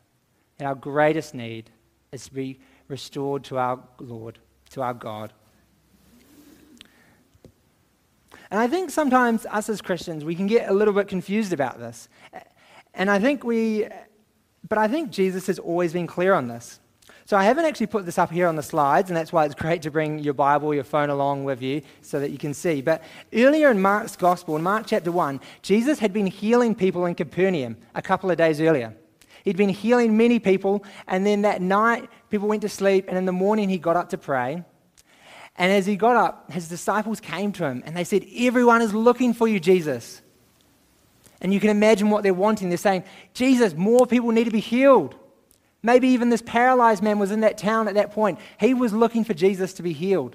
that 0.56 0.64
our 0.64 0.74
greatest 0.74 1.34
need 1.34 1.70
is 2.12 2.24
to 2.28 2.32
be 2.32 2.60
restored 2.88 3.44
to 3.44 3.58
our 3.58 3.80
Lord, 3.98 4.38
to 4.70 4.82
our 4.82 4.94
God. 4.94 5.32
And 8.50 8.60
I 8.60 8.68
think 8.68 8.90
sometimes 8.90 9.46
us 9.46 9.68
as 9.68 9.80
Christians, 9.80 10.24
we 10.24 10.34
can 10.34 10.46
get 10.46 10.68
a 10.68 10.72
little 10.72 10.94
bit 10.94 11.08
confused 11.08 11.52
about 11.52 11.78
this. 11.78 12.08
And 12.94 13.10
I 13.10 13.18
think 13.18 13.42
we 13.42 13.88
but 14.68 14.78
I 14.78 14.88
think 14.88 15.10
Jesus 15.10 15.46
has 15.46 15.58
always 15.58 15.92
been 15.92 16.06
clear 16.06 16.32
on 16.32 16.48
this. 16.48 16.80
So 17.26 17.36
I 17.36 17.44
haven't 17.44 17.64
actually 17.64 17.86
put 17.86 18.04
this 18.04 18.18
up 18.18 18.30
here 18.30 18.46
on 18.46 18.56
the 18.56 18.62
slides, 18.62 19.08
and 19.08 19.16
that's 19.16 19.32
why 19.32 19.44
it's 19.46 19.54
great 19.54 19.82
to 19.82 19.90
bring 19.90 20.18
your 20.18 20.34
Bible, 20.34 20.74
your 20.74 20.84
phone 20.84 21.10
along 21.10 21.44
with 21.44 21.62
you 21.62 21.82
so 22.02 22.20
that 22.20 22.30
you 22.30 22.38
can 22.38 22.52
see. 22.52 22.82
But 22.82 23.02
earlier 23.32 23.70
in 23.70 23.80
Mark's 23.80 24.16
Gospel, 24.16 24.56
in 24.56 24.62
Mark 24.62 24.86
chapter 24.86 25.10
1, 25.10 25.40
Jesus 25.62 25.98
had 25.98 26.12
been 26.12 26.26
healing 26.26 26.74
people 26.74 27.06
in 27.06 27.14
Capernaum 27.14 27.76
a 27.94 28.02
couple 28.02 28.30
of 28.30 28.36
days 28.36 28.60
earlier. 28.60 28.94
He'd 29.42 29.56
been 29.56 29.70
healing 29.70 30.16
many 30.16 30.38
people, 30.38 30.84
and 31.06 31.26
then 31.26 31.42
that 31.42 31.62
night, 31.62 32.08
people 32.34 32.48
went 32.48 32.62
to 32.62 32.68
sleep, 32.68 33.04
and 33.06 33.16
in 33.16 33.26
the 33.26 33.32
morning, 33.32 33.68
he 33.68 33.78
got 33.78 33.94
up 33.94 34.08
to 34.08 34.18
pray. 34.18 34.64
And 35.54 35.72
as 35.72 35.86
he 35.86 35.94
got 35.94 36.16
up, 36.16 36.50
his 36.50 36.68
disciples 36.68 37.20
came 37.20 37.52
to 37.52 37.64
him, 37.64 37.84
and 37.86 37.96
they 37.96 38.02
said, 38.02 38.26
Everyone 38.36 38.82
is 38.82 38.92
looking 38.92 39.34
for 39.34 39.46
you, 39.46 39.60
Jesus. 39.60 40.20
And 41.40 41.54
you 41.54 41.60
can 41.60 41.70
imagine 41.70 42.10
what 42.10 42.24
they're 42.24 42.34
wanting. 42.34 42.70
They're 42.70 42.76
saying, 42.76 43.04
Jesus, 43.34 43.72
more 43.74 44.04
people 44.04 44.32
need 44.32 44.44
to 44.44 44.50
be 44.50 44.58
healed. 44.58 45.14
Maybe 45.80 46.08
even 46.08 46.28
this 46.28 46.42
paralyzed 46.42 47.04
man 47.04 47.20
was 47.20 47.30
in 47.30 47.42
that 47.42 47.56
town 47.56 47.86
at 47.86 47.94
that 47.94 48.10
point. 48.10 48.40
He 48.58 48.74
was 48.74 48.92
looking 48.92 49.22
for 49.22 49.34
Jesus 49.34 49.72
to 49.74 49.84
be 49.84 49.92
healed. 49.92 50.34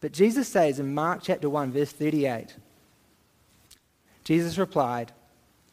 But 0.00 0.10
Jesus 0.10 0.48
says 0.48 0.80
in 0.80 0.92
Mark 0.92 1.20
chapter 1.22 1.48
1, 1.48 1.70
verse 1.70 1.92
38, 1.92 2.56
Jesus 4.24 4.58
replied, 4.58 5.12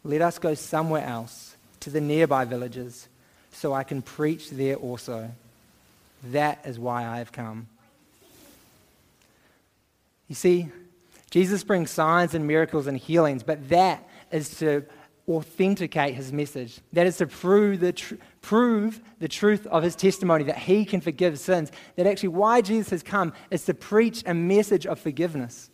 Let 0.04 0.22
us 0.22 0.38
go 0.38 0.54
somewhere 0.54 1.04
else, 1.04 1.58
to 1.80 1.90
the 1.90 2.02
nearby 2.02 2.46
villages, 2.46 3.08
so 3.56 3.74
I 3.74 3.84
can 3.84 4.02
preach 4.02 4.50
there 4.50 4.76
also. 4.76 5.32
That 6.32 6.66
is 6.66 6.78
why 6.78 7.06
I 7.06 7.18
have 7.18 7.32
come. 7.32 7.68
You 10.28 10.36
see, 10.36 10.68
Jesus 11.30 11.64
brings 11.64 11.92
signs 11.92 12.34
and 12.34 12.48
miracles 12.48 12.88
and 12.88 12.98
healings, 12.98 13.44
but 13.44 13.70
that 13.70 14.08
is 14.32 14.58
to 14.60 14.84
authenticate 15.28 16.16
his 16.16 16.32
message. 16.32 16.80
That 16.94 17.08
is 17.08 17.18
to 17.18 17.28
prove 17.28 17.80
the, 17.80 17.94
tr- 17.94 18.16
prove 18.42 19.02
the 19.20 19.28
truth 19.28 19.66
of 19.68 19.84
his 19.84 19.96
testimony 19.96 20.44
that 20.46 20.58
he 20.58 20.86
can 20.86 21.02
forgive 21.02 21.40
sins. 21.40 21.72
That 21.96 22.08
actually, 22.08 22.30
why 22.30 22.62
Jesus 22.62 22.90
has 22.90 23.04
come 23.04 23.34
is 23.50 23.66
to 23.66 23.74
preach 23.74 24.24
a 24.26 24.34
message 24.34 24.86
of 24.86 25.00
forgiveness. 25.00 25.70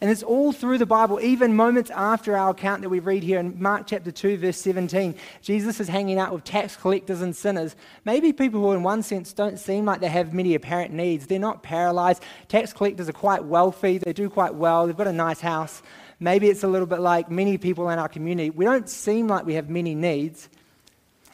And 0.00 0.10
it's 0.10 0.22
all 0.22 0.52
through 0.52 0.78
the 0.78 0.86
Bible, 0.86 1.20
even 1.20 1.54
moments 1.54 1.90
after 1.90 2.34
our 2.34 2.50
account 2.50 2.80
that 2.80 2.88
we 2.88 3.00
read 3.00 3.22
here 3.22 3.38
in 3.38 3.60
Mark 3.60 3.86
chapter 3.86 4.10
2, 4.10 4.38
verse 4.38 4.56
17. 4.56 5.14
Jesus 5.42 5.78
is 5.78 5.88
hanging 5.88 6.18
out 6.18 6.32
with 6.32 6.42
tax 6.42 6.74
collectors 6.74 7.20
and 7.20 7.36
sinners. 7.36 7.76
Maybe 8.06 8.32
people 8.32 8.60
who, 8.62 8.72
in 8.72 8.82
one 8.82 9.02
sense, 9.02 9.34
don't 9.34 9.58
seem 9.58 9.84
like 9.84 10.00
they 10.00 10.08
have 10.08 10.32
many 10.32 10.54
apparent 10.54 10.94
needs. 10.94 11.26
They're 11.26 11.38
not 11.38 11.62
paralyzed. 11.62 12.22
Tax 12.48 12.72
collectors 12.72 13.10
are 13.10 13.12
quite 13.14 13.44
wealthy, 13.44 13.98
they 13.98 14.14
do 14.14 14.30
quite 14.30 14.54
well, 14.54 14.86
they've 14.86 14.96
got 14.96 15.06
a 15.06 15.12
nice 15.12 15.40
house. 15.40 15.82
Maybe 16.18 16.48
it's 16.48 16.64
a 16.64 16.68
little 16.68 16.86
bit 16.86 17.00
like 17.00 17.30
many 17.30 17.58
people 17.58 17.90
in 17.90 17.98
our 17.98 18.08
community. 18.08 18.48
We 18.48 18.64
don't 18.64 18.88
seem 18.88 19.28
like 19.28 19.44
we 19.44 19.54
have 19.54 19.68
many 19.68 19.94
needs. 19.94 20.48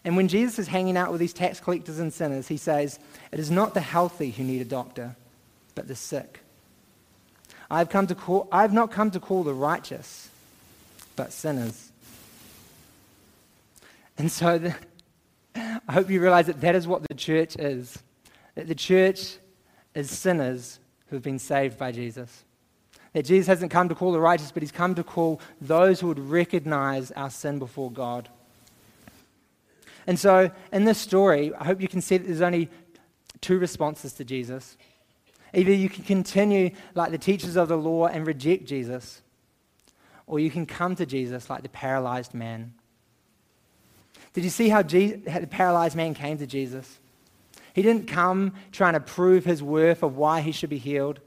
And 0.04 0.16
when 0.16 0.26
Jesus 0.26 0.58
is 0.58 0.66
hanging 0.66 0.96
out 0.96 1.12
with 1.12 1.20
these 1.20 1.32
tax 1.32 1.60
collectors 1.60 2.00
and 2.00 2.12
sinners, 2.12 2.48
he 2.48 2.56
says, 2.56 2.98
It 3.30 3.38
is 3.38 3.50
not 3.50 3.74
the 3.74 3.80
healthy 3.80 4.30
who 4.32 4.42
need 4.42 4.60
a 4.60 4.64
doctor, 4.64 5.14
but 5.76 5.86
the 5.86 5.96
sick. 5.96 6.40
I've, 7.70 7.88
come 7.88 8.06
to 8.06 8.14
call, 8.14 8.48
I've 8.52 8.72
not 8.72 8.90
come 8.90 9.10
to 9.10 9.20
call 9.20 9.42
the 9.42 9.54
righteous, 9.54 10.30
but 11.16 11.32
sinners. 11.32 11.90
And 14.18 14.30
so 14.30 14.58
the, 14.58 14.74
I 15.54 15.92
hope 15.92 16.10
you 16.10 16.20
realize 16.20 16.46
that 16.46 16.60
that 16.60 16.74
is 16.74 16.86
what 16.86 17.06
the 17.08 17.14
church 17.14 17.56
is. 17.56 17.98
That 18.54 18.68
the 18.68 18.74
church 18.74 19.36
is 19.94 20.10
sinners 20.10 20.78
who 21.08 21.16
have 21.16 21.22
been 21.22 21.38
saved 21.38 21.78
by 21.78 21.92
Jesus. 21.92 22.44
That 23.12 23.24
Jesus 23.24 23.46
hasn't 23.46 23.70
come 23.70 23.88
to 23.88 23.94
call 23.94 24.12
the 24.12 24.20
righteous, 24.20 24.52
but 24.52 24.62
he's 24.62 24.72
come 24.72 24.94
to 24.94 25.04
call 25.04 25.40
those 25.60 26.00
who 26.00 26.08
would 26.08 26.18
recognize 26.18 27.10
our 27.12 27.30
sin 27.30 27.58
before 27.58 27.90
God. 27.90 28.28
And 30.06 30.18
so 30.18 30.50
in 30.72 30.84
this 30.84 30.98
story, 30.98 31.54
I 31.54 31.64
hope 31.64 31.80
you 31.80 31.88
can 31.88 32.00
see 32.00 32.18
that 32.18 32.26
there's 32.26 32.40
only 32.40 32.68
two 33.40 33.58
responses 33.58 34.12
to 34.14 34.24
Jesus. 34.24 34.76
Either 35.54 35.72
you 35.72 35.88
can 35.88 36.04
continue 36.04 36.70
like 36.94 37.10
the 37.10 37.18
teachers 37.18 37.56
of 37.56 37.68
the 37.68 37.76
law 37.76 38.06
and 38.06 38.26
reject 38.26 38.66
Jesus, 38.66 39.22
or 40.26 40.38
you 40.40 40.50
can 40.50 40.66
come 40.66 40.96
to 40.96 41.06
Jesus 41.06 41.48
like 41.48 41.62
the 41.62 41.68
paralyzed 41.68 42.34
man. 42.34 42.74
Did 44.32 44.44
you 44.44 44.50
see 44.50 44.68
how, 44.68 44.82
Je- 44.82 45.22
how 45.28 45.40
the 45.40 45.46
paralyzed 45.46 45.96
man 45.96 46.12
came 46.14 46.36
to 46.38 46.46
Jesus? 46.46 46.98
He 47.72 47.82
didn't 47.82 48.06
come 48.06 48.54
trying 48.72 48.94
to 48.94 49.00
prove 49.00 49.44
his 49.44 49.62
worth 49.62 50.02
of 50.02 50.16
why 50.16 50.40
he 50.40 50.52
should 50.52 50.70
be 50.70 50.78
healed. 50.78 51.20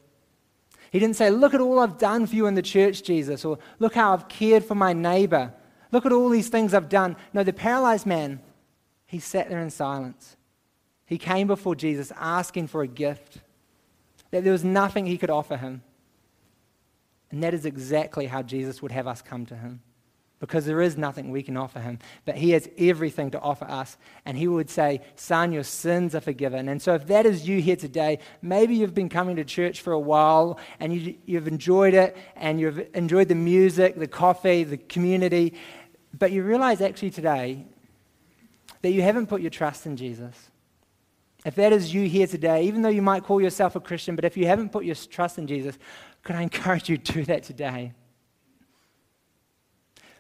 He 0.92 1.00
didn't 1.00 1.16
say, 1.16 1.30
Look 1.30 1.54
at 1.54 1.62
all 1.62 1.80
I've 1.80 1.98
done 1.98 2.26
for 2.28 2.36
you 2.36 2.48
in 2.48 2.56
the 2.56 2.62
church, 2.62 3.04
Jesus, 3.04 3.46
or 3.46 3.60
look 3.80 3.96
how 3.96 4.14
I've 4.14 4.28
cared 4.28 4.64
for 4.64 4.76
my 4.76 4.94
neighbor. 4.94 5.54
Look 5.92 6.06
at 6.06 6.12
all 6.12 6.30
these 6.30 6.50
things 6.50 6.74
I've 6.74 6.90
done. 6.90 7.16
No, 7.34 7.44
the 7.44 7.54
paralyzed 7.54 8.06
man, 8.06 8.42
he 9.06 9.20
sat 9.20 9.50
there 9.50 9.60
in 9.60 9.70
silence. 9.70 10.38
He 11.06 11.18
came 11.18 11.48
before 11.48 11.76
Jesus 11.76 12.12
asking 12.16 12.68
for 12.68 12.84
a 12.84 12.88
gift, 12.88 13.40
that 14.32 14.44
there 14.44 14.54
was 14.54 14.64
nothing 14.64 15.06
he 15.06 15.18
could 15.18 15.30
offer 15.30 15.58
him. 15.58 15.82
And 17.32 17.44
that 17.44 17.54
is 17.54 17.66
exactly 17.66 18.26
how 18.28 18.42
Jesus 18.42 18.82
would 18.82 18.92
have 18.92 19.08
us 19.08 19.22
come 19.22 19.46
to 19.48 19.56
him. 19.56 19.82
Because 20.40 20.66
there 20.66 20.82
is 20.82 20.98
nothing 20.98 21.32
we 21.32 21.44
can 21.44 21.58
offer 21.58 21.82
him, 21.82 22.00
but 22.24 22.38
he 22.38 22.52
has 22.52 22.70
everything 22.78 23.30
to 23.32 23.40
offer 23.42 23.66
us. 23.66 23.98
And 24.24 24.38
he 24.38 24.48
would 24.48 24.70
say, 24.70 25.02
Son, 25.16 25.52
your 25.52 25.64
sins 25.64 26.16
are 26.16 26.22
forgiven. 26.22 26.70
And 26.70 26.82
so, 26.82 26.94
if 26.94 27.08
that 27.08 27.26
is 27.26 27.46
you 27.46 27.60
here 27.60 27.76
today, 27.76 28.20
maybe 28.42 28.74
you've 28.74 28.94
been 28.94 29.10
coming 29.10 29.36
to 29.36 29.44
church 29.44 29.82
for 29.82 29.92
a 29.92 30.00
while 30.00 30.58
and 30.80 30.94
you, 30.94 31.16
you've 31.26 31.50
enjoyed 31.50 31.94
it 31.94 32.16
and 32.38 32.58
you've 32.58 32.88
enjoyed 32.96 33.28
the 33.28 33.36
music, 33.36 33.98
the 33.98 34.08
coffee, 34.08 34.64
the 34.64 34.78
community, 34.78 35.56
but 36.18 36.32
you 36.32 36.42
realize 36.44 36.80
actually 36.80 37.12
today 37.12 37.66
that 38.82 38.92
you 38.92 39.02
haven't 39.02 39.28
put 39.28 39.42
your 39.42 39.50
trust 39.50 39.86
in 39.86 39.98
Jesus. 39.98 40.52
If 41.46 41.56
that 41.56 41.72
is 41.72 41.94
you 41.94 42.08
here 42.08 42.28
today, 42.28 42.64
even 42.64 42.82
though 42.82 42.90
you 42.90 43.02
might 43.02 43.24
call 43.24 43.42
yourself 43.42 43.76
a 43.76 43.80
Christian, 43.80 44.16
but 44.16 44.26
if 44.26 44.36
you 44.36 44.46
haven't 44.46 44.72
put 44.72 44.84
your 44.84 44.96
trust 44.96 45.38
in 45.38 45.48
Jesus, 45.48 45.78
could 46.24 46.36
I 46.36 46.42
encourage 46.42 46.90
you 46.90 46.98
to 46.98 47.14
do 47.14 47.26
that 47.26 47.44
today? 47.44 47.94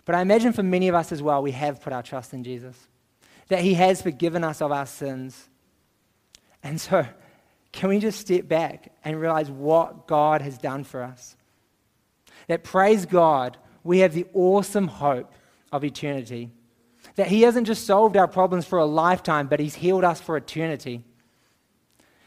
But 0.06 0.16
I 0.16 0.22
imagine 0.22 0.54
for 0.54 0.64
many 0.64 0.88
of 0.88 0.96
us 0.96 1.12
as 1.12 1.22
well, 1.22 1.42
we 1.42 1.52
have 1.52 1.82
put 1.82 1.94
our 1.94 2.02
trust 2.02 2.34
in 2.34 2.44
Jesus, 2.44 2.76
that 3.50 3.60
He 3.60 3.74
has 3.76 4.02
forgiven 4.02 4.44
us 4.44 4.62
of 4.62 4.72
our 4.72 4.86
sins. 4.86 5.50
And 6.64 6.80
so, 6.80 7.06
can 7.72 7.90
we 7.90 8.00
just 8.00 8.20
step 8.20 8.48
back 8.48 8.92
and 9.04 9.20
realize 9.20 9.52
what 9.52 10.08
God 10.08 10.42
has 10.42 10.58
done 10.58 10.84
for 10.84 11.04
us? 11.04 11.36
That 12.48 12.64
praise 12.64 13.06
God, 13.06 13.58
we 13.84 14.00
have 14.00 14.14
the 14.14 14.26
awesome 14.34 14.88
hope 14.88 15.32
of 15.72 15.84
eternity. 15.84 16.50
That 17.16 17.28
He 17.28 17.42
hasn't 17.42 17.68
just 17.68 17.86
solved 17.86 18.18
our 18.18 18.28
problems 18.28 18.66
for 18.66 18.80
a 18.80 18.86
lifetime, 18.86 19.48
but 19.48 19.60
He's 19.60 19.76
healed 19.76 20.04
us 20.04 20.22
for 20.22 20.38
eternity. 20.38 21.04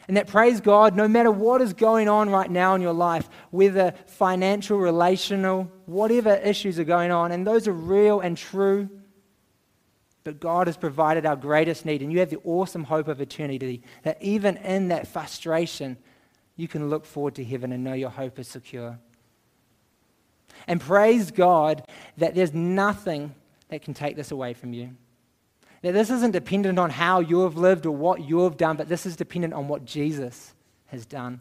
And 0.08 0.16
that, 0.16 0.26
praise 0.26 0.60
God, 0.60 0.96
no 0.96 1.06
matter 1.06 1.30
what 1.30 1.60
is 1.60 1.72
going 1.72 2.08
on 2.08 2.28
right 2.28 2.50
now 2.50 2.74
in 2.74 2.82
your 2.82 2.92
life, 2.92 3.28
whether 3.50 3.94
financial, 4.06 4.78
relational, 4.78 5.70
whatever 5.86 6.34
issues 6.34 6.78
are 6.78 6.84
going 6.84 7.10
on, 7.10 7.30
and 7.32 7.46
those 7.46 7.68
are 7.68 7.72
real 7.72 8.20
and 8.20 8.36
true, 8.36 8.88
but 10.24 10.40
God 10.40 10.66
has 10.66 10.76
provided 10.76 11.26
our 11.26 11.36
greatest 11.36 11.84
need. 11.84 12.02
And 12.02 12.12
you 12.12 12.20
have 12.20 12.30
the 12.30 12.40
awesome 12.44 12.84
hope 12.84 13.08
of 13.08 13.20
eternity 13.20 13.82
that 14.02 14.22
even 14.22 14.56
in 14.58 14.88
that 14.88 15.08
frustration, 15.08 15.96
you 16.56 16.68
can 16.68 16.90
look 16.90 17.04
forward 17.04 17.34
to 17.36 17.44
heaven 17.44 17.72
and 17.72 17.82
know 17.82 17.94
your 17.94 18.10
hope 18.10 18.38
is 18.38 18.48
secure. 18.48 18.98
And 20.66 20.80
praise 20.80 21.30
God 21.30 21.84
that 22.18 22.34
there's 22.34 22.54
nothing 22.54 23.34
that 23.68 23.82
can 23.82 23.94
take 23.94 24.16
this 24.16 24.30
away 24.30 24.54
from 24.54 24.72
you. 24.72 24.96
That 25.82 25.92
this 25.92 26.10
isn't 26.10 26.30
dependent 26.30 26.78
on 26.78 26.90
how 26.90 27.20
you 27.20 27.40
have 27.40 27.56
lived 27.56 27.86
or 27.86 27.90
what 27.94 28.22
you 28.22 28.40
have 28.40 28.56
done, 28.56 28.76
but 28.76 28.88
this 28.88 29.04
is 29.04 29.16
dependent 29.16 29.52
on 29.52 29.68
what 29.68 29.84
Jesus 29.84 30.54
has 30.86 31.04
done. 31.04 31.40